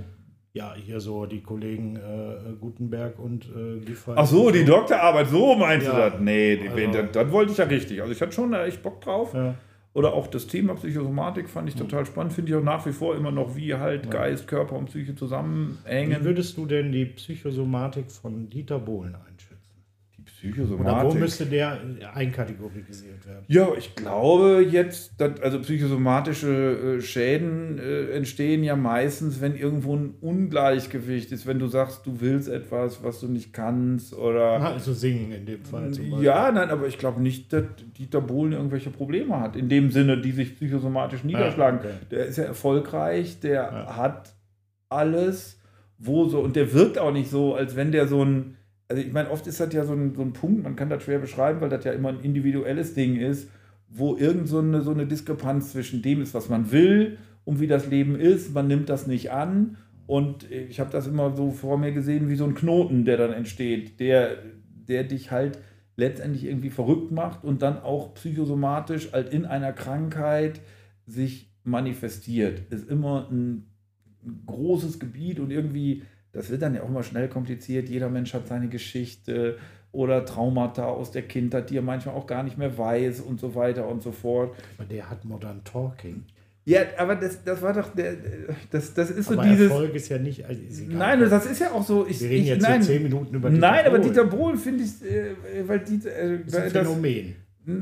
[0.54, 4.14] Ja, hier so die Kollegen äh, Gutenberg und äh, Giffey.
[4.16, 5.94] Ach so, die Doktorarbeit, so meinst Ja.
[6.10, 6.22] du das?
[6.22, 8.00] Nee, die, Also- das, das wollte ich ja richtig.
[8.02, 9.34] Also ich hatte schon echt Bock drauf.
[9.34, 9.56] Ja.
[9.94, 12.34] Oder auch das Thema Psychosomatik fand ich total spannend.
[12.34, 15.16] Finde ich auch nach wie vor immer noch, wie halt Geist, Körper und Psyche Wie
[15.16, 16.24] zusammenhängen.
[16.26, 19.35] würdest du denn die Psychosomatik von Dieter Bohlen einschätzen?
[20.52, 21.04] Psychosomatik.
[21.04, 21.80] Oder wo müsste der
[22.14, 23.44] einkategorisiert werden?
[23.48, 29.96] Ja, ich glaube jetzt, dass, also psychosomatische äh, Schäden äh, entstehen ja meistens, wenn irgendwo
[29.96, 34.62] ein Ungleichgewicht ist, wenn du sagst, du willst etwas, was du nicht kannst oder.
[34.62, 36.26] Also singen in dem Fall zum Beispiel.
[36.26, 37.64] Ja, nein, aber ich glaube nicht, dass
[37.98, 41.80] Dieter Bohlen irgendwelche Probleme hat, in dem Sinne, die sich psychosomatisch niederschlagen.
[41.84, 42.06] Ja, okay.
[42.12, 43.96] Der ist ja erfolgreich, der ja.
[43.96, 44.36] hat
[44.90, 45.60] alles,
[45.98, 48.55] wo so, und der wirkt auch nicht so, als wenn der so ein
[48.88, 51.04] also ich meine, oft ist das ja so ein, so ein Punkt, man kann das
[51.04, 53.50] schwer beschreiben, weil das ja immer ein individuelles Ding ist,
[53.90, 57.68] wo irgend so eine, so eine Diskrepanz zwischen dem ist, was man will und wie
[57.68, 58.54] das Leben ist.
[58.54, 59.78] Man nimmt das nicht an.
[60.08, 63.34] Und ich habe das immer so vor mir gesehen wie so ein Knoten, der dann
[63.34, 64.38] entsteht, der,
[64.88, 65.60] der dich halt
[65.96, 70.62] letztendlich irgendwie verrückt macht und dann auch psychosomatisch halt in einer Krankheit
[71.08, 72.72] sich manifestiert.
[72.72, 73.66] Ist immer ein,
[74.46, 76.04] großes Gebiet und irgendwie
[76.36, 77.90] das wird dann ja auch mal schnell kompliziert.
[77.90, 79.58] Jeder Mensch hat seine Geschichte
[79.92, 83.56] oder Traumata aus der Kindheit, die er manchmal auch gar nicht mehr weiß und so
[83.56, 84.56] weiter und so fort.
[84.78, 86.26] Aber der hat Modern Talking.
[86.66, 88.16] Ja, aber das, das war doch der,
[88.72, 89.70] das, das ist aber so dieses.
[89.70, 90.46] Erfolg ist ja nicht.
[90.46, 92.06] Also ist nein, das ist ja auch so.
[92.08, 93.96] Ich, Wir reden ich, jetzt nein, zehn Minuten über Dieter Nein, Bohlen.
[93.96, 95.36] aber Dieter Bohlen finde ich, äh,
[95.68, 96.12] weil Dieter.
[96.12, 97.36] Äh, das ist ein Phänomen.
[97.66, 97.76] Das,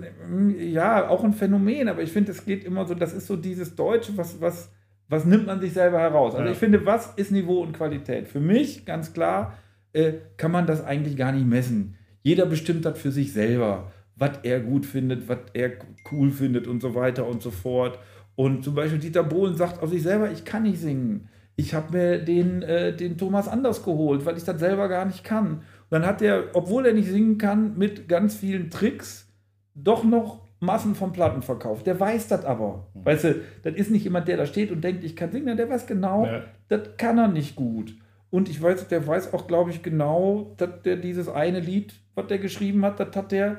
[0.59, 3.75] ja, auch ein Phänomen, aber ich finde, es geht immer so, das ist so dieses
[3.75, 4.69] Deutsche, was, was
[5.09, 6.33] was nimmt man sich selber heraus?
[6.33, 6.51] Also ja.
[6.51, 8.27] ich finde, was ist Niveau und Qualität?
[8.27, 9.57] Für mich ganz klar
[9.93, 11.95] äh, kann man das eigentlich gar nicht messen.
[12.21, 15.71] Jeder bestimmt das für sich selber, was er gut findet, was er
[16.11, 17.99] cool findet und so weiter und so fort.
[18.35, 21.29] Und zum Beispiel Dieter Bohlen sagt auf sich selber, ich kann nicht singen.
[21.55, 25.23] Ich habe mir den, äh, den Thomas Anders geholt, weil ich das selber gar nicht
[25.23, 25.57] kann.
[25.57, 29.31] Und dann hat er, obwohl er nicht singen kann, mit ganz vielen Tricks
[29.75, 31.85] doch noch Massen von Platten verkauft.
[31.85, 32.87] Der weiß das aber.
[32.93, 33.05] Mhm.
[33.05, 35.57] Weißt du, das ist nicht jemand, der da steht und denkt, ich kann singen.
[35.57, 36.43] Der weiß genau, ja.
[36.69, 37.95] das kann er nicht gut.
[38.29, 42.27] Und ich weiß, der weiß auch, glaube ich, genau, dass der dieses eine Lied, was
[42.27, 43.57] der geschrieben hat, das hat der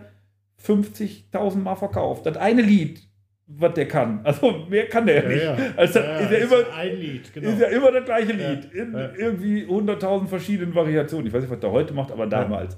[0.65, 2.27] 50.000 Mal verkauft.
[2.27, 3.01] Das eine Lied,
[3.47, 4.21] was der kann.
[4.25, 5.45] Also mehr kann der ja, nicht.
[5.45, 5.57] Ja.
[5.77, 7.51] Also ja, ist, ja immer, ein Lied, genau.
[7.51, 8.73] ist ja immer das gleiche Lied.
[8.73, 11.27] In irgendwie 100.000 verschiedenen Variationen.
[11.27, 12.77] Ich weiß nicht, was der heute macht, aber damals.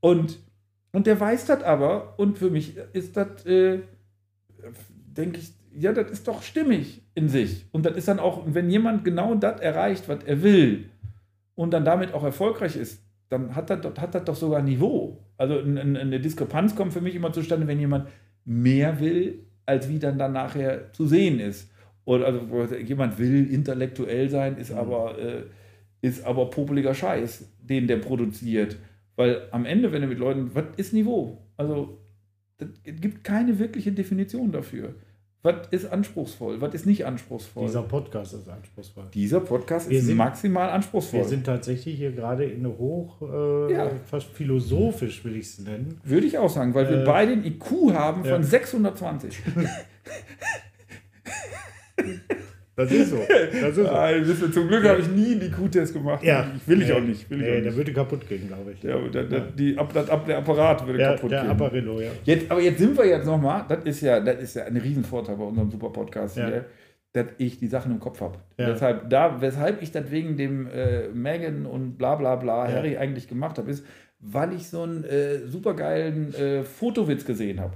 [0.00, 0.38] Und
[0.94, 2.14] und der weiß das aber.
[2.18, 3.80] Und für mich ist das, äh,
[4.84, 7.66] denke ich, ja, das ist doch stimmig in sich.
[7.72, 10.88] Und das ist dann auch, wenn jemand genau das erreicht, was er will,
[11.56, 15.18] und dann damit auch erfolgreich ist, dann hat das, hat das doch sogar Niveau.
[15.36, 18.08] Also eine Diskrepanz kommt für mich immer zustande, wenn jemand
[18.44, 21.72] mehr will, als wie dann dann nachher zu sehen ist.
[22.04, 24.78] Oder also jemand will intellektuell sein, ist mhm.
[24.78, 25.42] aber, äh,
[26.02, 28.76] ist aber popeliger Scheiß, den der produziert.
[29.16, 31.38] Weil am Ende, wenn du mit Leuten, was ist Niveau?
[31.56, 31.98] Also,
[32.58, 34.94] es gibt keine wirkliche Definition dafür.
[35.44, 36.62] Was ist anspruchsvoll?
[36.62, 37.66] Was ist nicht anspruchsvoll?
[37.66, 39.04] Dieser Podcast ist anspruchsvoll.
[39.12, 41.20] Dieser Podcast wir ist sind, maximal anspruchsvoll.
[41.20, 43.90] Wir sind tatsächlich hier gerade in eine hoch, äh, ja.
[44.06, 46.00] fast philosophisch, will ich es nennen.
[46.02, 48.42] Würde ich auch sagen, weil äh, wir beide ein IQ haben von ja.
[48.42, 49.42] 620.
[52.76, 53.18] Das ist so.
[53.28, 53.88] Das ist so.
[53.94, 54.10] Ah,
[54.52, 56.22] zum Glück habe ich nie einen IQ-Test gemacht.
[56.24, 56.50] Ja.
[56.56, 57.28] Ich will ich auch nicht.
[57.30, 57.76] Will nee, ich auch der nicht.
[57.76, 58.80] würde kaputt gehen, glaube ich.
[58.80, 61.56] Der, der, der, die, der, der Apparat würde der, kaputt der gehen.
[61.56, 62.10] Der Apparillo, ja.
[62.24, 65.36] Jetzt, aber jetzt sind wir jetzt nochmal, das ist ja, das ist ja ein Riesenvorteil
[65.36, 66.48] bei unserem super Podcast ja.
[66.48, 66.64] hier,
[67.12, 68.38] dass ich die Sachen im Kopf habe.
[68.58, 68.66] Ja.
[68.66, 72.76] Deshalb, da, weshalb ich das wegen dem äh, Megan und bla bla bla ja.
[72.76, 73.86] Harry eigentlich gemacht habe, ist,
[74.18, 77.74] weil ich so einen äh, supergeilen äh, Fotowitz gesehen habe.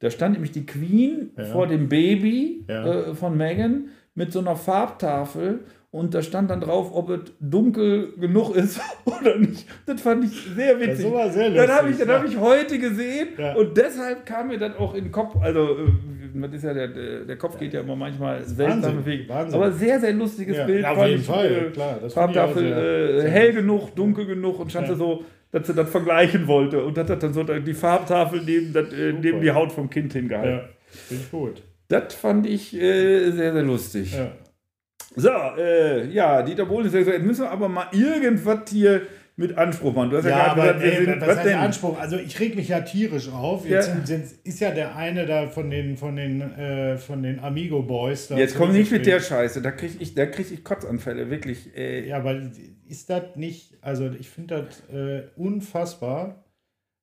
[0.00, 5.60] Da stand nämlich die Queen vor dem Baby äh, von Megan mit so einer Farbtafel
[5.90, 9.66] und da stand dann drauf, ob es dunkel genug ist oder nicht.
[9.86, 11.06] Das fand ich sehr witzig.
[11.06, 12.06] Das war sehr lustig, dann habe ich, ja.
[12.06, 13.54] hab ich heute gesehen ja.
[13.54, 17.24] und deshalb kam mir dann auch in den Kopf, also äh, das ist ja der,
[17.24, 19.30] der Kopf geht ja immer manchmal seltsam bewegen.
[19.32, 20.66] Aber sehr, sehr lustiges ja.
[20.66, 20.82] Bild.
[20.82, 21.98] Ja, auf jeden Fall, äh, klar.
[22.10, 24.94] Farbtafel äh, hell genug, dunkel genug und stand ja.
[24.94, 29.14] so, dass sie das vergleichen wollte und hat dann so die Farbtafel neben, das, äh,
[29.14, 30.58] neben die Haut vom Kind hingehalten.
[30.58, 30.68] Ja,
[31.08, 31.62] finde ich gut.
[31.90, 34.14] Das fand ich äh, sehr, sehr lustig.
[34.14, 34.30] Ja.
[35.16, 39.02] So, äh, ja, Dieter Bohlen ist ja gesagt, jetzt müssen wir aber mal irgendwas hier
[39.34, 40.10] mit Anspruch machen.
[40.10, 41.58] Du hast ja, ja gerade gesagt, ey, sind, was, was denn?
[41.58, 41.98] Anspruch?
[41.98, 43.68] Also ich reg mich ja tierisch auf.
[43.68, 43.94] Jetzt ja.
[43.94, 47.82] sind, sind, ist ja der eine da von den, von den, äh, von den Amigo
[47.82, 48.28] Boys.
[48.28, 51.76] Jetzt komm nicht mit der Scheiße, da kriege ich, krieg ich Kotzanfälle, wirklich.
[51.76, 52.06] Äh.
[52.06, 52.40] Ja, aber
[52.86, 56.44] ist das nicht, also ich finde das äh, unfassbar,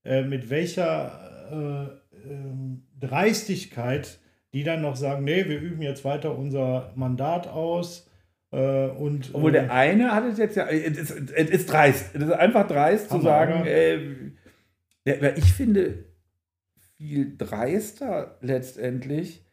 [0.06, 4.20] äh, mit welcher äh, ähm, Dreistigkeit
[4.58, 8.10] die dann noch sagen, nee, wir üben jetzt weiter unser Mandat aus.
[8.52, 12.16] Äh, und, Obwohl der äh, eine hat es jetzt ja, es ist, es ist dreist,
[12.16, 14.00] es ist einfach dreist zu sagen, äh,
[15.36, 16.06] ich finde
[16.98, 19.46] viel dreister letztendlich,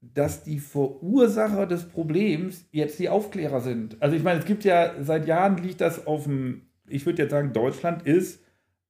[0.00, 4.00] dass die Verursacher des Problems jetzt die Aufklärer sind.
[4.00, 7.32] Also ich meine, es gibt ja, seit Jahren liegt das auf dem, ich würde jetzt
[7.32, 8.42] sagen, Deutschland ist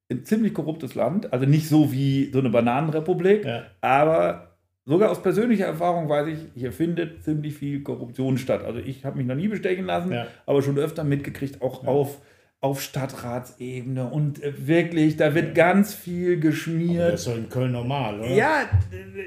[0.09, 1.33] ein ziemlich korruptes Land.
[1.33, 3.65] Also nicht so wie so eine Bananenrepublik, Ja.
[3.81, 4.46] aber
[4.87, 8.63] sogar aus persönlicher Erfahrung weiß ich, hier findet ziemlich viel Korruption statt.
[8.65, 10.25] Also ich habe mich noch nie bestechen lassen, Ja.
[10.47, 12.17] aber schon öfter mitgekriegt, auch auf,
[12.59, 14.09] auf Stadtratsebene.
[14.09, 17.13] Und äh, wirklich, da wird ganz viel geschmiert.
[17.13, 18.29] Das ist doch in Köln normal, oder?
[18.31, 18.61] Ja,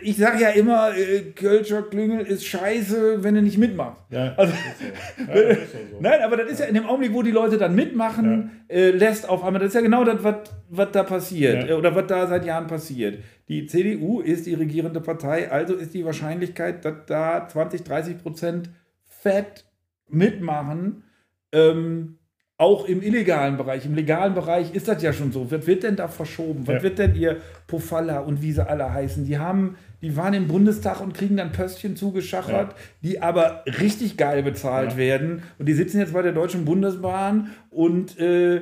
[0.03, 4.01] ich sage ja immer, äh, Kölscher Klüngel ist scheiße, wenn du nicht mitmachst.
[4.11, 5.61] Ja, Also, ja, doch
[5.93, 6.01] so.
[6.01, 9.29] Nein, aber das ist ja in dem Augenblick, wo die Leute dann mitmachen, äh, lässt
[9.29, 10.25] auf einmal, das ist ja genau das,
[10.69, 11.71] was, da passiert Ja.
[11.71, 13.23] äh, oder was da seit Jahren passiert.
[13.49, 18.71] Die CDU ist die regierende Partei, also ist die Wahrscheinlichkeit, dass da 20, 30 Prozent
[19.07, 19.65] fett
[20.09, 21.05] mitmachen,
[21.53, 22.17] ähm,
[22.61, 23.87] auch im illegalen Bereich.
[23.87, 25.51] Im legalen Bereich ist das ja schon so.
[25.51, 26.67] Was wird denn da verschoben?
[26.67, 26.83] Was Ja.
[26.83, 29.25] wird denn ihr Pofalla und wie sie alle heißen?
[29.25, 34.43] Die haben, die waren im Bundestag und kriegen dann Pöstchen zugeschachert, die aber richtig geil
[34.43, 34.97] bezahlt Ja.
[34.99, 35.43] werden.
[35.59, 38.61] Und die sitzen jetzt bei der Deutschen Bundesbahn und, äh,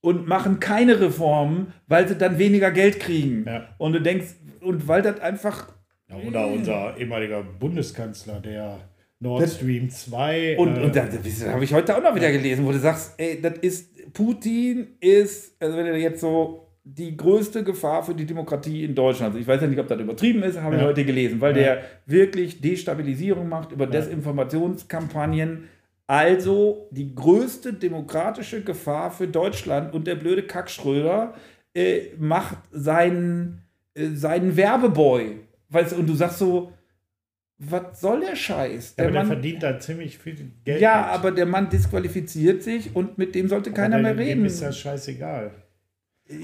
[0.00, 3.44] und machen keine Reformen, weil sie dann weniger Geld kriegen.
[3.46, 3.68] Ja.
[3.78, 5.68] Und du denkst, und weil das einfach
[6.08, 8.78] Ja, oder unser ehemaliger Bundeskanzler, der
[9.20, 10.58] Nord Stream 2.
[10.58, 13.14] Und, äh, und das, das habe ich heute auch noch wieder gelesen, wo du sagst,
[13.16, 18.26] ey, das ist, Putin ist, also wenn er jetzt so die größte Gefahr für die
[18.26, 19.30] Demokratie in Deutschland.
[19.30, 20.86] Also ich weiß ja nicht, ob das übertrieben ist, habe ich Ja.
[20.86, 21.62] heute gelesen, weil Ja.
[21.62, 25.64] der wirklich Destabilisierung macht über Desinformationskampagnen.
[26.06, 31.34] Also die größte demokratische Gefahr für Deutschland und der blöde Kackschröder
[31.74, 33.62] äh, macht seinen,
[33.94, 35.40] äh, seinen Werbeboy.
[35.70, 36.72] Weißt du, und du sagst so,
[37.58, 38.94] was soll der Scheiß?
[38.98, 40.80] aber der Mann- verdient da ziemlich viel Geld.
[40.80, 41.14] ja, mit.
[41.14, 44.44] aber der Mann disqualifiziert sich und mit dem sollte keiner Aber mehr dem- dem reden.
[44.46, 45.50] ist das scheißegal.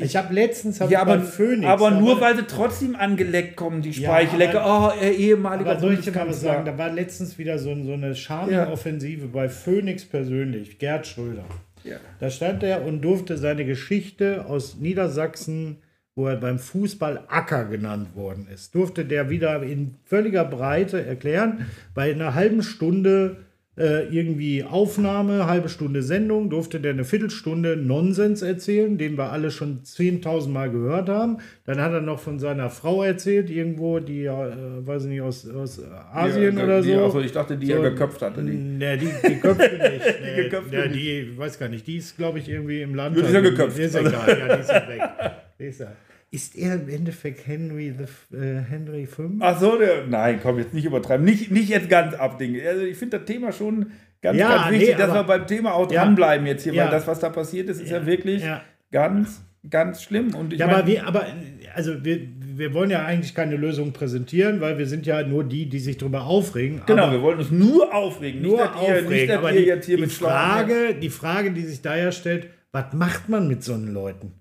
[0.01, 1.67] Ich habe letztens hab Ja, ich aber, bei Phoenix.
[1.67, 4.61] aber da nur weil sie trotzdem angeleckt kommen, die Ja, Speichelecke.
[4.63, 6.65] aber- oh, er ehemaliger Aber soll ich dir mal was sagen?
[6.65, 8.15] Da war letztens wieder so, so eine Ja.
[8.15, 11.45] Charming-Offensive bei Phoenix persönlich, Gerd Schröder.
[11.83, 11.97] Ja.
[12.21, 15.79] Da stand er und durfte seine Geschichte aus Niedersachsen,
[16.15, 21.67] wo er beim Fußball Acker genannt worden ist, durfte der wieder in völliger Breite erklären.
[21.95, 23.39] Bei einer halben Stunde
[23.79, 29.51] äh, irgendwie Aufnahme, halbe Stunde Sendung, durfte der eine Viertelstunde Nonsens erzählen, den wir alle
[29.51, 31.39] schon 10.000 Mal gehört haben.
[31.65, 35.49] Dann hat er noch von seiner Frau erzählt, irgendwo, die, äh, weiß ich nicht, aus,
[35.49, 35.81] aus
[36.13, 37.05] Asien Ja, oder die, so.
[37.05, 38.43] Also ich dachte, die So, er geköpft hatte.
[38.43, 38.53] Die.
[38.53, 40.21] Ne, die, die Köpfe nicht.
[40.23, 40.95] Nee, geköpfte nicht.
[40.95, 43.17] die, weiß gar nicht, die ist, glaube ich, irgendwie im Land.
[43.17, 43.79] Die ist ja geköpft.
[43.79, 45.01] Die ist egal, ja, die ist ja weg.
[45.71, 49.25] Die ist, er im Endeffekt Henry, the, äh, Henry V?
[49.41, 51.25] Ach so, der, nein, komm, jetzt nicht übertreiben.
[51.25, 52.61] Nicht, nicht jetzt ganz abdingen.
[52.67, 55.75] Also ich finde das Thema schon ganz, Ja, ganz wichtig, nee, dass wir beim Thema
[55.75, 56.05] auch Ja.
[56.05, 56.85] dranbleiben jetzt hier, Ja.
[56.85, 58.43] weil das, was da passiert ist, ist ja, wirklich
[58.91, 60.35] ganz, ganz schlimm.
[60.35, 61.27] Und ich Ja, mein- aber, wir, aber
[61.75, 62.19] also wir,
[62.55, 65.99] wir wollen ja eigentlich keine Lösung präsentieren, weil wir sind ja nur die, die sich
[65.99, 66.81] darüber aufregen.
[66.87, 68.41] Genau, wir wollen uns nur aufregen.
[68.43, 69.09] nur nicht, dass ihr, aufregen.
[69.11, 73.29] nicht, aber die, jetzt hier die, Frage, die Frage, die sich daher stellt, was macht
[73.29, 74.33] man mit so einen Leuten?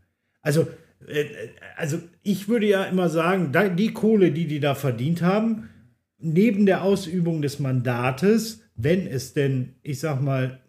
[0.41, 0.67] Also,
[1.77, 5.69] also ich würde ja immer sagen, die Kohle, die die da verdient haben,
[6.19, 10.59] neben der Ausübung des Mandates, wenn es denn, ich sag mal,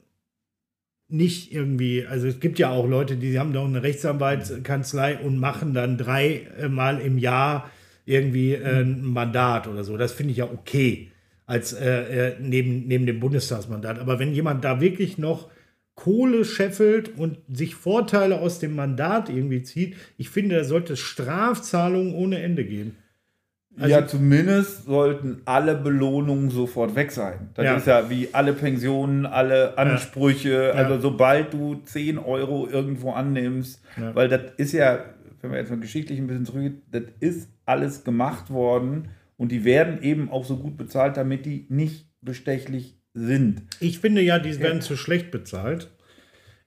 [1.09, 5.75] nicht irgendwie, also es gibt ja auch Leute, die haben doch eine Rechtsanwaltskanzlei und machen
[5.75, 7.71] dann dreimal im Jahr
[8.07, 9.97] irgendwie äh, ein Mandat oder so.
[9.99, 11.11] Das finde ich ja okay
[11.45, 13.99] als äh, äh, neben, neben dem Bundestagsmandat.
[13.99, 15.51] Aber wenn jemand da wirklich noch
[16.03, 20.99] Kohle scheffelt und sich Vorteile aus dem Mandat irgendwie zieht, ich finde, da sollte es
[20.99, 22.97] Strafzahlungen ohne Ende geben.
[23.79, 27.51] Also- ja, zumindest sollten alle Belohnungen sofort weg sein.
[27.55, 27.77] Das Ja.
[27.77, 30.75] ist ja wie alle Pensionen, alle Ansprüche.
[30.75, 34.12] Also sobald du 10 Euro irgendwo annimmst, Ja.
[34.15, 35.05] weil das ist ja,
[35.41, 39.65] wenn wir jetzt mal geschichtlich ein bisschen zurück, das ist alles gemacht worden und die
[39.65, 43.62] werden eben auch so gut bezahlt, damit die nicht bestechlich sind.
[43.81, 45.90] Ich finde ja, die werden zu schlecht bezahlt.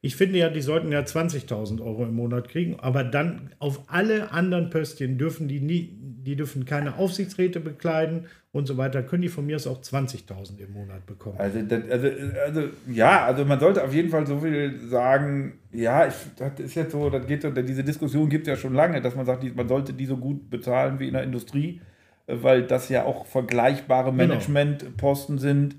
[0.02, 4.32] Ich finde ja, die sollten ja 20.000 Euro im Monat kriegen, aber dann auf alle
[4.32, 9.30] anderen Pöstchen dürfen die nie, die dürfen keine Aufsichtsräte bekleiden und so weiter, können die
[9.30, 11.40] von mir aus auch 20.000 im Monat bekommen.
[11.40, 12.08] Also, das, also,
[12.46, 16.76] also, ja, also man sollte auf jeden Fall so viel sagen, ja, ich, das ist
[16.76, 19.44] jetzt so, das geht so, diese Diskussion gibt es ja schon lange, dass man sagt,
[19.56, 21.82] man sollte die so gut bezahlen wie in der Industrie,
[22.28, 24.36] äh, weil das ja auch vergleichbare Genau.
[24.36, 25.78] Managementposten sind.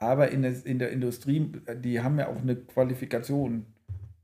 [0.00, 1.52] Aber in, des, in der Industrie,
[1.84, 3.66] die haben ja auch eine Qualifikation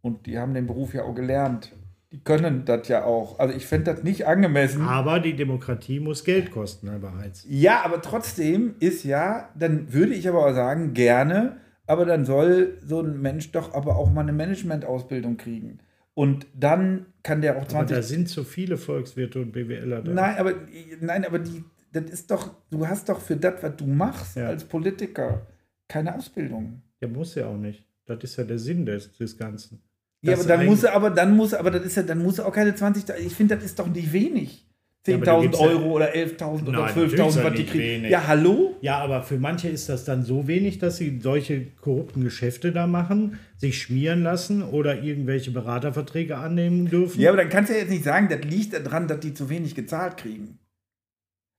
[0.01, 1.73] und die haben den Beruf ja auch gelernt.
[2.12, 3.39] Die können das ja auch.
[3.39, 4.83] Also ich fände das nicht angemessen.
[4.83, 7.45] Aber die Demokratie muss Geld kosten, Herr Beheiz.
[7.49, 12.79] Ja, aber trotzdem ist ja, dann würde ich aber auch sagen, gerne, aber dann soll
[12.83, 15.79] so ein Mensch doch aber auch mal eine Management-Ausbildung kriegen.
[16.15, 17.97] Und dann kann der auch Aber 20.
[17.97, 20.11] da sind so viele Volkswirte und BWLer da.
[20.12, 20.55] nein, aber,
[21.01, 21.62] nein, aber die,
[21.93, 24.47] das ist doch, du hast doch für das, was du machst Ja.
[24.47, 25.43] als Politiker,
[25.88, 26.83] keine Ausbildung.
[27.01, 27.85] Ja, muss ja auch nicht.
[28.07, 29.83] Das ist ja der Sinn des, des Ganzen.
[30.22, 32.38] Ja, Das aber dann muss er, aber dann muss, aber das ist ja, dann muss
[32.38, 33.05] er auch keine 20.
[33.27, 34.62] Ich finde, das ist doch nicht wenig.
[35.07, 37.44] Ja, aber da 10.000 gibt's ja- Euro oder 11.000 oder Nein, natürlich ist 12.000, das
[37.44, 37.79] was die kriegen.
[37.85, 38.11] wenig.
[38.11, 38.75] Ja, hallo?
[38.81, 42.88] Ja, aber für manche ist das dann so wenig, dass sie solche korrupten Geschäfte da
[42.88, 47.20] machen, sich schmieren lassen oder irgendwelche Beraterverträge annehmen dürfen.
[47.20, 49.49] Ja, aber dann kannst du ja jetzt nicht sagen, das liegt daran, dass die zu
[49.49, 50.59] wenig gezahlt kriegen.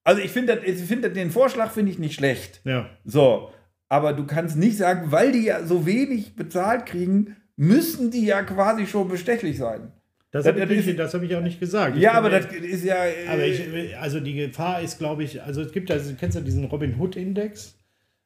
[0.04, 2.60] Also ich finde, finde den Vorschlag finde ich nicht schlecht.
[2.66, 2.90] ja.
[3.06, 3.52] So,
[3.90, 8.44] aber du kannst nicht sagen, weil die ja so wenig bezahlt kriegen, müssen die ja
[8.44, 9.92] quasi schon bestechlich sein.
[10.32, 11.96] Das Das- habe ich, nicht- das hab ich auch nicht gesagt.
[11.96, 13.06] Ich ja, aber das ist ja.
[13.06, 16.36] äh, Aber ich, also die Gefahr ist, glaube ich, also es gibt ja, du kennst
[16.36, 17.76] ja diesen Robin Hood Index,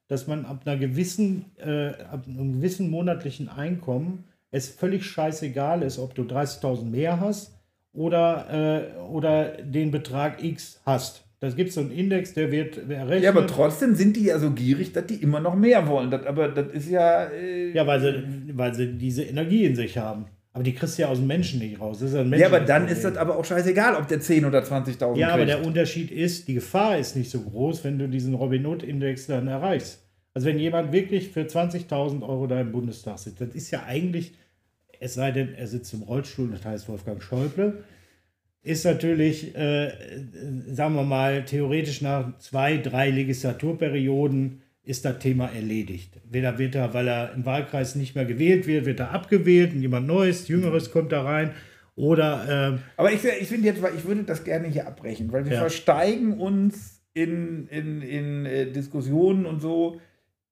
[0.07, 5.99] dass man ab einer gewissen, äh, ab einem gewissen monatlichen Einkommen es völlig scheißegal ist,
[5.99, 7.53] ob du 30.000 mehr hast
[7.93, 11.23] oder, äh, oder den Betrag X hast.
[11.41, 13.23] Das gibt so einen Index, der wird errechnet.
[13.23, 16.11] ja, aber trotzdem sind die ja so gierig, dass die immer noch mehr wollen.
[16.11, 17.25] Das, aber das ist ja.
[17.25, 20.25] Äh, ja, weil sie, weil sie diese Energie in sich haben.
[20.53, 21.99] Aber die kriegst du ja aus dem Menschen nicht raus.
[21.99, 24.59] Das ist ein ja, aber dann ist das aber auch scheißegal, ob der 10 oder
[24.61, 25.49] 20.000 Ja, aber kriegt.
[25.49, 29.47] der Unterschied ist, die Gefahr ist nicht so groß, wenn du diesen Robin Hood-Index dann
[29.47, 30.03] erreichst.
[30.35, 34.33] Also wenn jemand wirklich für 20.000 Euro da im Bundestag sitzt, das ist ja eigentlich,
[34.99, 37.83] es sei denn, er sitzt im Rollstuhl, das heißt Wolfgang Schäuble,
[38.63, 39.91] ist natürlich, äh, äh,
[40.67, 46.19] sagen wir mal, theoretisch nach zwei, drei Legislaturperioden ist das Thema erledigt.
[46.29, 49.81] Weder wird er, weil er im Wahlkreis nicht mehr gewählt wird, wird er abgewählt und
[49.81, 51.51] jemand Neues, Jüngeres kommt da rein.
[51.95, 55.53] Oder ähm, Aber ich, ich finde jetzt, ich würde das gerne hier abbrechen, weil wir
[55.53, 55.59] Ja.
[55.59, 59.99] versteigen uns in, in, in äh, Diskussionen und so,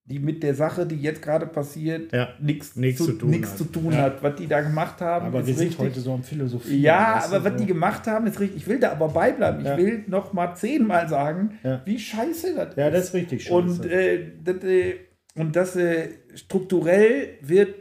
[0.10, 2.30] die mit der Sache, die jetzt gerade passiert, Ja.
[2.40, 3.58] nichts zu, zu tun nichts hat.
[3.60, 3.98] zu tun Ja.
[4.02, 4.24] hat.
[4.24, 5.86] Was die da gemacht haben, Aber ist wir sind richtig.
[5.86, 6.82] heute so am Philosophie.
[6.82, 7.60] ja, aber was so.
[7.60, 8.64] die gemacht haben, ist richtig.
[8.64, 9.64] Ich will da aber beibleiben.
[9.64, 9.78] Ja.
[9.78, 11.82] Ich will noch mal zehnmal sagen, Ja.
[11.86, 13.56] wie scheiße das Ja, das ist richtig schön.
[13.56, 14.96] und, äh, das, äh,
[15.36, 17.76] und das äh, strukturell wird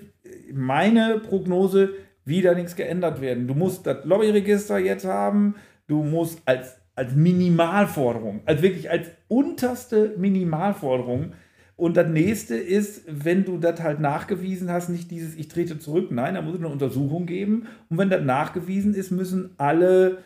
[0.53, 1.91] meine Prognose
[2.27, 3.47] wieder nichts geändert werden.
[3.49, 5.55] Du musst das Lobbyregister jetzt haben,
[5.87, 11.33] du musst als, als Minimalforderung, als wirklich als unterste Minimalforderung.
[11.79, 16.11] Und das nächste ist, wenn du das halt nachgewiesen hast, nicht dieses Ich trete zurück,
[16.11, 17.69] nein, da muss es eine Untersuchung geben.
[17.89, 20.19] Und wenn das nachgewiesen ist, müssen alle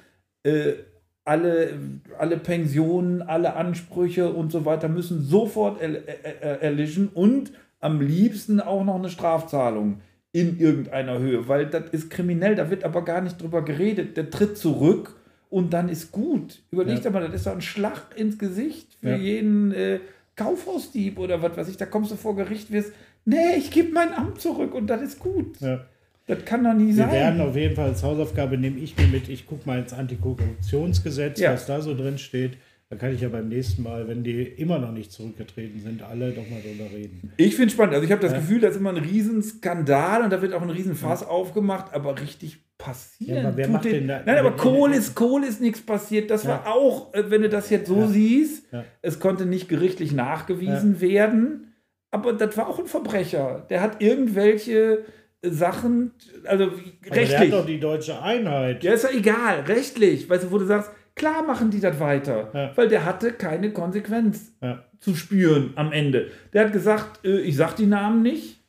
[0.45, 0.73] äh,
[1.25, 1.75] alle,
[2.19, 8.01] alle Pensionen, alle Ansprüche und so weiter müssen sofort er, er, er, erlischen und am
[8.01, 10.01] liebsten auch noch eine Strafzahlung
[10.33, 14.17] in irgendeiner Höhe, weil das ist kriminell, da wird aber gar nicht drüber geredet.
[14.17, 15.15] Der tritt zurück
[15.51, 16.63] und dann ist gut.
[16.71, 17.03] Überleg Ja.
[17.03, 19.17] dir mal, das ist doch ein Schlag ins Gesicht für Ja.
[19.17, 20.01] jeden äh,
[20.37, 21.77] Kaufhausdieb oder was weiß ich.
[21.77, 22.93] Da kommst du vor Gericht, wirst,
[23.25, 25.61] nee, ich gebe mein Amt zurück und das ist gut.
[25.61, 25.85] Ja.
[26.27, 27.11] Das kann doch nie Wir sein.
[27.13, 31.41] werden auf jeden Fall als Hausaufgabe, nehme ich mir mit, ich gucke mal ins Antikorruptionsgesetz,
[31.41, 31.53] Ja.
[31.53, 32.59] was da so drin steht.
[32.91, 36.31] Da kann ich ja beim nächsten Mal, wenn die immer noch nicht zurückgetreten sind, alle
[36.33, 37.33] doch mal drüber reden.
[37.39, 37.95] Ich finde spannend.
[37.95, 38.39] Also ich habe das Ja.
[38.39, 42.59] Gefühl, da ist immer ein Riesenskandal und da wird auch ein Riesenfass aufgemacht, aber richtig
[42.83, 43.45] passieren.
[43.45, 46.31] Ja, wer macht den- denn da- Nein, aber Kohl ist, Kohl ist nichts passiert.
[46.31, 46.51] Das Ja.
[46.51, 48.07] war auch, äh, wenn du das jetzt so Ja.
[48.09, 48.67] siehst,
[49.03, 51.75] es konnte nicht gerichtlich nachgewiesen werden,
[52.11, 53.67] aber das war auch ein Verbrecher.
[53.71, 55.05] Der hat irgendwelche
[55.45, 56.13] Sachen,
[56.45, 56.73] also Aber
[57.07, 57.39] der rechtlich.
[57.53, 58.83] hat doch die deutsche Einheit.
[58.85, 60.29] Ja, ist ja egal, rechtlich.
[60.29, 64.53] Weißt du, wo du sagst, klar machen die das weiter, weil der hatte keine Konsequenz
[65.01, 66.29] zu spüren am Ende.
[66.53, 68.62] Der hat gesagt, äh, ich sag die Namen nicht.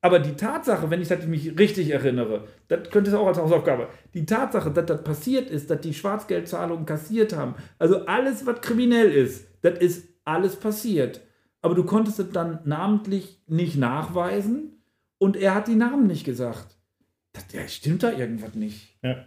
[0.00, 4.26] Aber die Tatsache, wenn ich mich richtig erinnere, das könnte es auch als Hausaufgabe, die
[4.26, 9.48] Tatsache, dass das passiert ist, dass die Schwarzgeldzahlungen kassiert haben, also alles, was kriminell ist,
[9.62, 11.20] das ist alles passiert.
[11.60, 14.80] Aber du konntest es dann namentlich nicht nachweisen
[15.18, 16.76] und er hat die Namen nicht gesagt.
[17.32, 18.96] Das, ja, stimmt da irgendwas nicht.
[19.02, 19.24] Ja.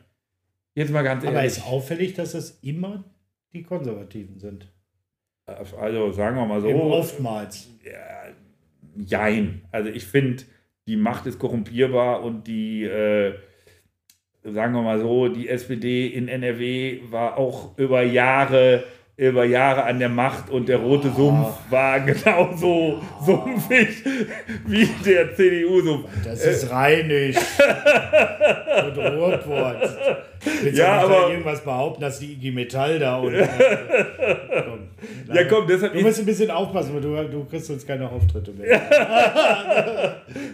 [0.74, 1.58] Jetzt mal ganz Aber ehrlich.
[1.58, 3.04] ist auffällig, dass es immer
[3.52, 4.72] die Konservativen sind.
[5.46, 6.68] also sagen wir mal so.
[6.68, 7.68] Eben oftmals.
[8.96, 9.64] Jein.
[9.72, 10.44] Also ich finde,
[10.88, 13.34] die Macht ist korrumpierbar und die, äh,
[14.44, 18.84] sagen wir mal so, die SPD in NRW war auch über Jahre,
[19.18, 24.04] über Jahre an der Macht und der rote Sumpf war genauso sumpfig
[24.66, 26.08] wie der CDU-Sumpf.
[26.26, 27.36] Das ist rheinisch.
[27.38, 29.78] und Ruhrpott.
[30.64, 33.36] Willst Ja, ja, aber- irgendwas behaupten, dass die IG Metall da und.
[33.36, 33.48] Äh.
[35.34, 38.52] Ja, komm, deshalb Du musst ein bisschen aufpassen, weil du, du kriegst uns keine Auftritte
[38.58, 38.82] mehr.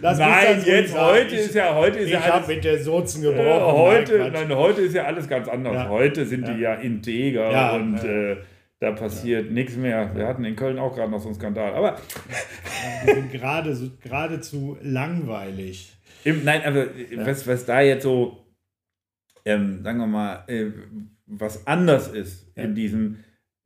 [0.02, 3.26] Nein, jetzt heute ich, ist ja heute ist Ich ja habe mit der Sozen äh,
[3.26, 3.76] gebrochen.
[3.78, 5.74] heute, Nein, nein, heute ist ja alles ganz anders.
[5.74, 5.88] Ja.
[5.88, 8.32] Heute sind die ja integer Ja, und ja.
[8.32, 8.36] Äh,
[8.80, 10.14] da passiert nichts mehr.
[10.14, 11.74] Wir hatten in Köln auch gerade noch so einen Skandal.
[11.74, 11.96] Aber
[13.06, 15.96] Die sind gerade so, geradezu langweilig.
[16.24, 18.44] Im, nein, aber äh, was, was da jetzt so,
[19.44, 20.66] ähm, sagen wir mal, äh,
[21.26, 22.64] was anders ist Ja.
[22.64, 23.18] in diesem,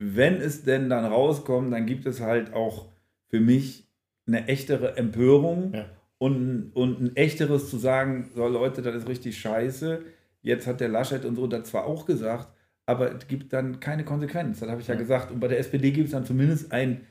[0.05, 2.89] wenn es denn dann rauskommt, dann gibt es halt auch
[3.29, 3.87] für mich
[4.27, 5.85] eine echtere Empörung Ja.
[6.17, 10.01] und, und ein echteres zu sagen, so Leute, das ist richtig scheiße.
[10.41, 12.49] Jetzt hat der Laschet und so das zwar auch gesagt,
[12.85, 14.59] aber es gibt dann keine Konsequenz.
[14.59, 15.31] Das habe ich ja, ja gesagt.
[15.31, 17.01] Und bei der SPD gibt es dann zumindest ein,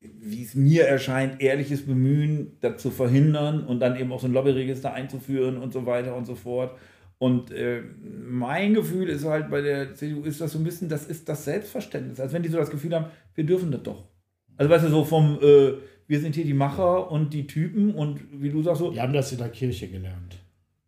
[0.00, 4.32] wie es mir erscheint, ehrliches Bemühen, das zu verhindern und dann eben auch so ein
[4.32, 6.76] Lobbyregister einzuführen und so weiter und so fort.
[7.18, 11.06] Und äh, mein Gefühl ist halt bei der CDU ist das so ein bisschen, das
[11.06, 12.20] ist das Selbstverständnis.
[12.20, 14.04] Als wenn die so das Gefühl haben, wir dürfen das doch.
[14.56, 15.74] Also weißt du, so vom, äh,
[16.06, 18.92] wir sind hier die Macher und die Typen und wie du sagst so.
[18.92, 20.38] Wir haben das in der Kirche gelernt.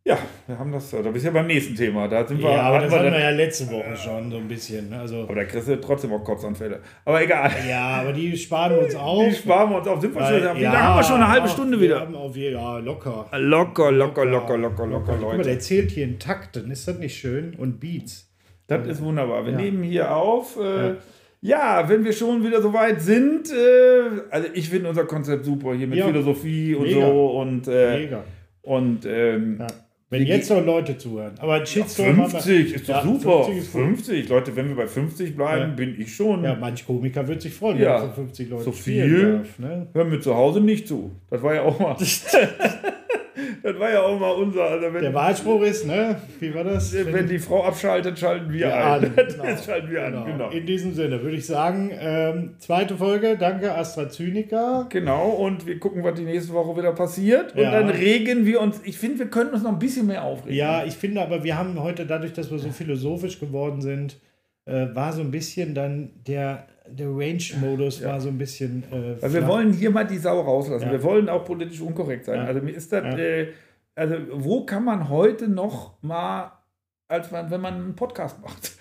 [0.08, 0.16] Ja,
[0.46, 2.08] wir haben das, da bist du ja beim nächsten Thema.
[2.08, 4.88] Da sind wir, ja, aber das hatten wir ja letzte Woche schon so ein bisschen.
[4.88, 5.00] Ne?
[5.00, 6.80] Also, aber da kriegst du trotzdem auch Kotzanfälle.
[7.04, 7.52] Aber egal.
[7.68, 9.28] Ja, aber die sparen wir uns auf.
[9.28, 10.00] Die sparen wir uns auf.
[10.00, 11.16] Sind wir schon, wie ja, lange haben wir schon?
[11.16, 11.96] Eine halbe Stunde wieder?
[11.96, 13.26] Wir haben auf, ja, locker.
[13.36, 15.26] Locker, locker, locker, locker, locker, locker Leute.
[15.26, 16.70] Guck mal, der zählt hier in Takten.
[16.70, 17.54] Ist das nicht schön?
[17.58, 18.32] Und Beats.
[18.66, 19.44] Das ist wunderbar.
[19.44, 19.58] Wir ja.
[19.58, 20.56] nehmen hier auf.
[20.58, 20.96] Äh, ja.
[21.42, 21.88] ja.
[21.90, 25.86] wenn wir schon wieder so weit sind, äh, also ich finde unser Konzept super hier
[25.86, 27.06] mit Philosophie und Mega.
[27.06, 28.24] so und äh, Mega.
[28.62, 29.66] und ähm,
[30.10, 31.34] wenn jetzt noch Leute zuhören.
[31.38, 32.18] Aber ein Shitstorm.
[32.18, 33.44] Ja, 50 ist doch ja, super.
[33.44, 35.76] 50, ist 50, Leute, wenn wir bei 50 bleiben, ja.
[35.76, 36.44] bin ich schon.
[36.44, 39.88] Ja, manch Komiker wird sich freuen, wenn er 50 Leute so viel darf, ne?
[39.92, 41.10] Hören wir zu Hause nicht zu.
[41.30, 41.96] Das war ja auch mal.
[43.62, 44.64] Das war ja auch mal unser.
[44.64, 46.16] Also wenn, der Wahlspruch ist, ne?
[46.40, 46.92] Wie war das?
[46.92, 49.12] Wenn, wenn die Frau abschaltet, schalten wir ja, ein.
[49.38, 49.56] Genau.
[49.64, 50.22] schalten wir genau.
[50.22, 50.26] an.
[50.26, 50.50] Genau.
[50.50, 53.36] In diesem Sinne würde ich sagen, ähm, zweite Folge.
[53.38, 54.86] Danke, AstraZeneca.
[54.88, 57.54] Genau, und wir gucken, was die nächste Woche wieder passiert.
[57.54, 57.70] Und ja.
[57.70, 58.80] dann regen wir uns.
[58.84, 60.56] Ich finde, wir könnten uns noch ein bisschen mehr aufregen.
[60.56, 64.16] Ja, ich finde aber, wir haben heute, dadurch, dass wir so philosophisch geworden sind,
[64.68, 68.08] äh, war so ein bisschen dann der der Range-Modus ja.
[68.08, 68.82] war so ein bisschen.
[68.90, 70.86] Äh, Weil wir wollen hier mal die Sau rauslassen.
[70.86, 70.92] Ja.
[70.92, 72.40] Wir wollen auch politisch unkorrekt sein.
[72.40, 72.44] Ja.
[72.44, 73.14] Also mir ist das.
[73.14, 73.48] Äh,
[73.94, 76.52] also wo kann man heute noch mal,
[77.08, 78.72] als man, wenn man einen Podcast macht?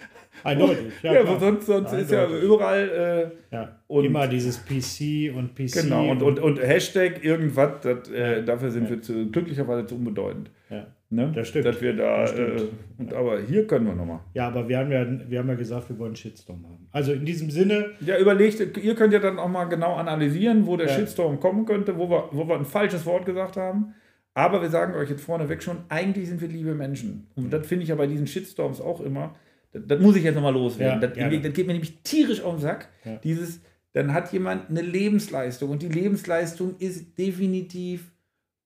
[0.43, 0.93] Eindeutig.
[1.02, 3.32] Ja, ja sonst, sonst ist ja überall.
[3.52, 5.84] Äh, ja, und immer dieses PC und PC.
[5.84, 10.52] Genau, und, und, und Hashtag irgendwas, das, äh, dafür sind wir zu, glücklicherweise zu unbedeutend.
[10.69, 10.86] Ja.
[11.09, 11.31] Ne?
[11.33, 11.65] Das stimmt.
[11.65, 12.67] Dass wir da, äh,
[12.97, 14.19] und, aber hier können wir nochmal.
[14.33, 16.87] Ja, aber wir haben ja, wir haben ja gesagt, wir wollen Shitstorm haben.
[16.91, 17.91] Also in diesem Sinne.
[18.01, 20.93] Ja, überlegt, ihr könnt ja dann auch mal genau analysieren, wo der ja.
[20.93, 23.93] Shitstorm kommen könnte, wo wir, wo wir ein falsches Wort gesagt haben.
[24.33, 27.27] Aber wir sagen euch jetzt vorneweg schon, eigentlich sind wir liebe Menschen.
[27.35, 29.33] Und das finde ich ja bei diesen Shitstorms auch immer.
[29.71, 31.01] Das, das muss ich jetzt nochmal loswerden.
[31.01, 32.89] Ja, das, das, geht mir nämlich tierisch auf den Sack.
[33.05, 33.15] Ja.
[33.23, 33.61] Dieses,
[33.93, 38.11] dann hat jemand eine Lebensleistung und die Lebensleistung ist definitiv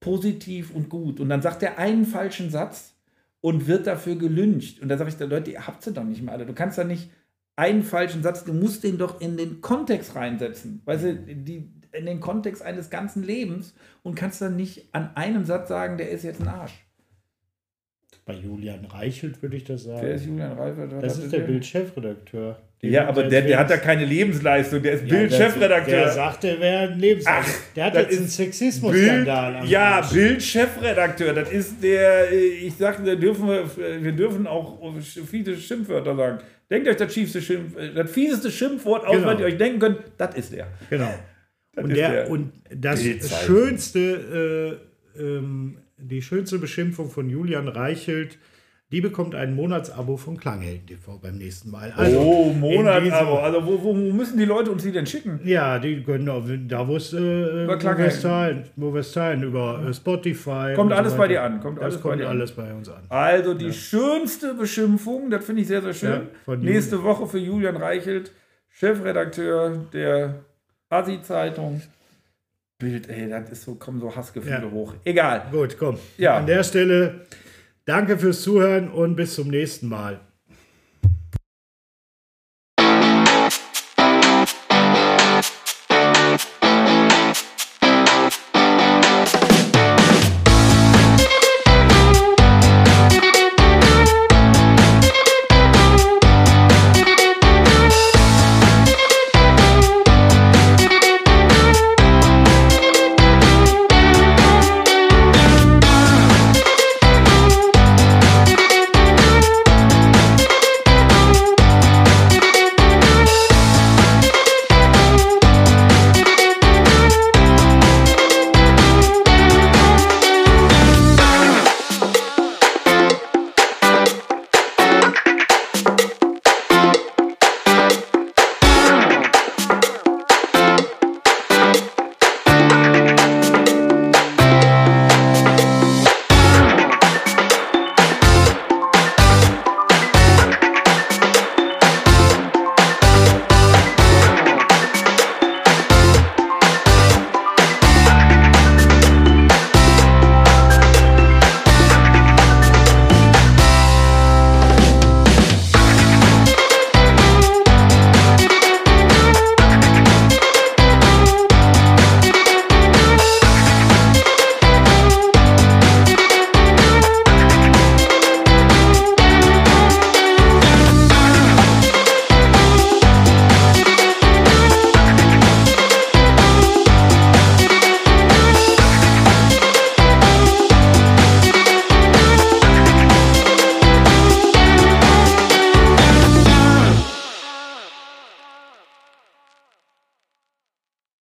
[0.02, 1.22] positiv und gut.
[1.22, 2.96] Und dann sagt er einen falschen Satz
[3.40, 4.82] und wird dafür gelüncht.
[4.82, 6.46] Und da sage ich, Leute, ihr habt sie doch nicht mehr alle.
[6.46, 7.10] Du kannst da nicht
[7.56, 10.82] einen falschen Satz, du musst den doch in den Kontext reinsetzen.
[10.86, 15.46] Weißt du, die, in den Kontext eines ganzen Lebens und kannst dann nicht an einem
[15.46, 16.86] Satz sagen, der ist jetzt ein Arsch.
[18.26, 20.02] Bei Julian Reichelt würde ich das sagen.
[20.02, 20.92] Wer ist Julian Reichelt?
[21.02, 22.60] Das ist der Bild-Chefredakteur.
[22.84, 26.00] Ja, aber der, der hat da keine Lebensleistung, der ist ja, Bild-Chefredakteur.
[26.00, 27.64] Der sagt, der wäre ein Lebensleistung.
[27.76, 29.66] Der hat jetzt einen Sexismus-Skandal.
[29.68, 33.70] Ja, Bild-Chefredakteur, das ist der, ich sage, da dürfen wir,
[34.04, 36.40] wir dürfen auch viele Schimpfwörter sagen.
[36.72, 39.28] Denkt euch das, schiefste Schimpf, das fieseste Schimpfwort aus, genau.
[39.28, 40.68] was ihr euch denken könnt, das ist der.
[40.90, 41.14] Genau.
[41.76, 43.04] und, der, der, und das
[43.46, 44.80] schönste,
[45.18, 48.38] äh, ähm, die schönste Beschimpfung von Julian Reichelt
[48.92, 51.94] die bekommt ein Monatsabo von Klanghelden TV beim nächsten Mal.
[51.96, 53.38] Also oh, Monatsabo.
[53.38, 55.40] Also wo, wo, müssen die Leute uns die denn schicken?
[55.46, 57.68] Ja, die können auch, da wo es äh,
[58.76, 60.74] wo Westfalen über äh, Spotify.
[60.76, 61.62] Kommt alles so bei dir an.
[61.62, 63.04] Kommt das alles kommt bei alles bei uns an.
[63.08, 63.72] Also die ja.
[63.72, 66.28] schönste Beschimpfung, das finde ich sehr, sehr schön.
[66.46, 68.34] Ja, Nächste Woche für Julian Reichelt,
[68.72, 70.44] Chefredakteur der
[70.90, 71.82] Asi-Zeitung.
[72.82, 74.72] Bild, ey, das ist so, kommen so Hassgefühle ja.
[74.72, 74.96] hoch.
[75.06, 75.48] Egal.
[75.52, 75.98] Gut, komm.
[76.18, 76.38] Ja.
[76.38, 77.26] An der Stelle
[77.86, 80.20] Danke fürs Zuhören und bis zum nächsten Mal.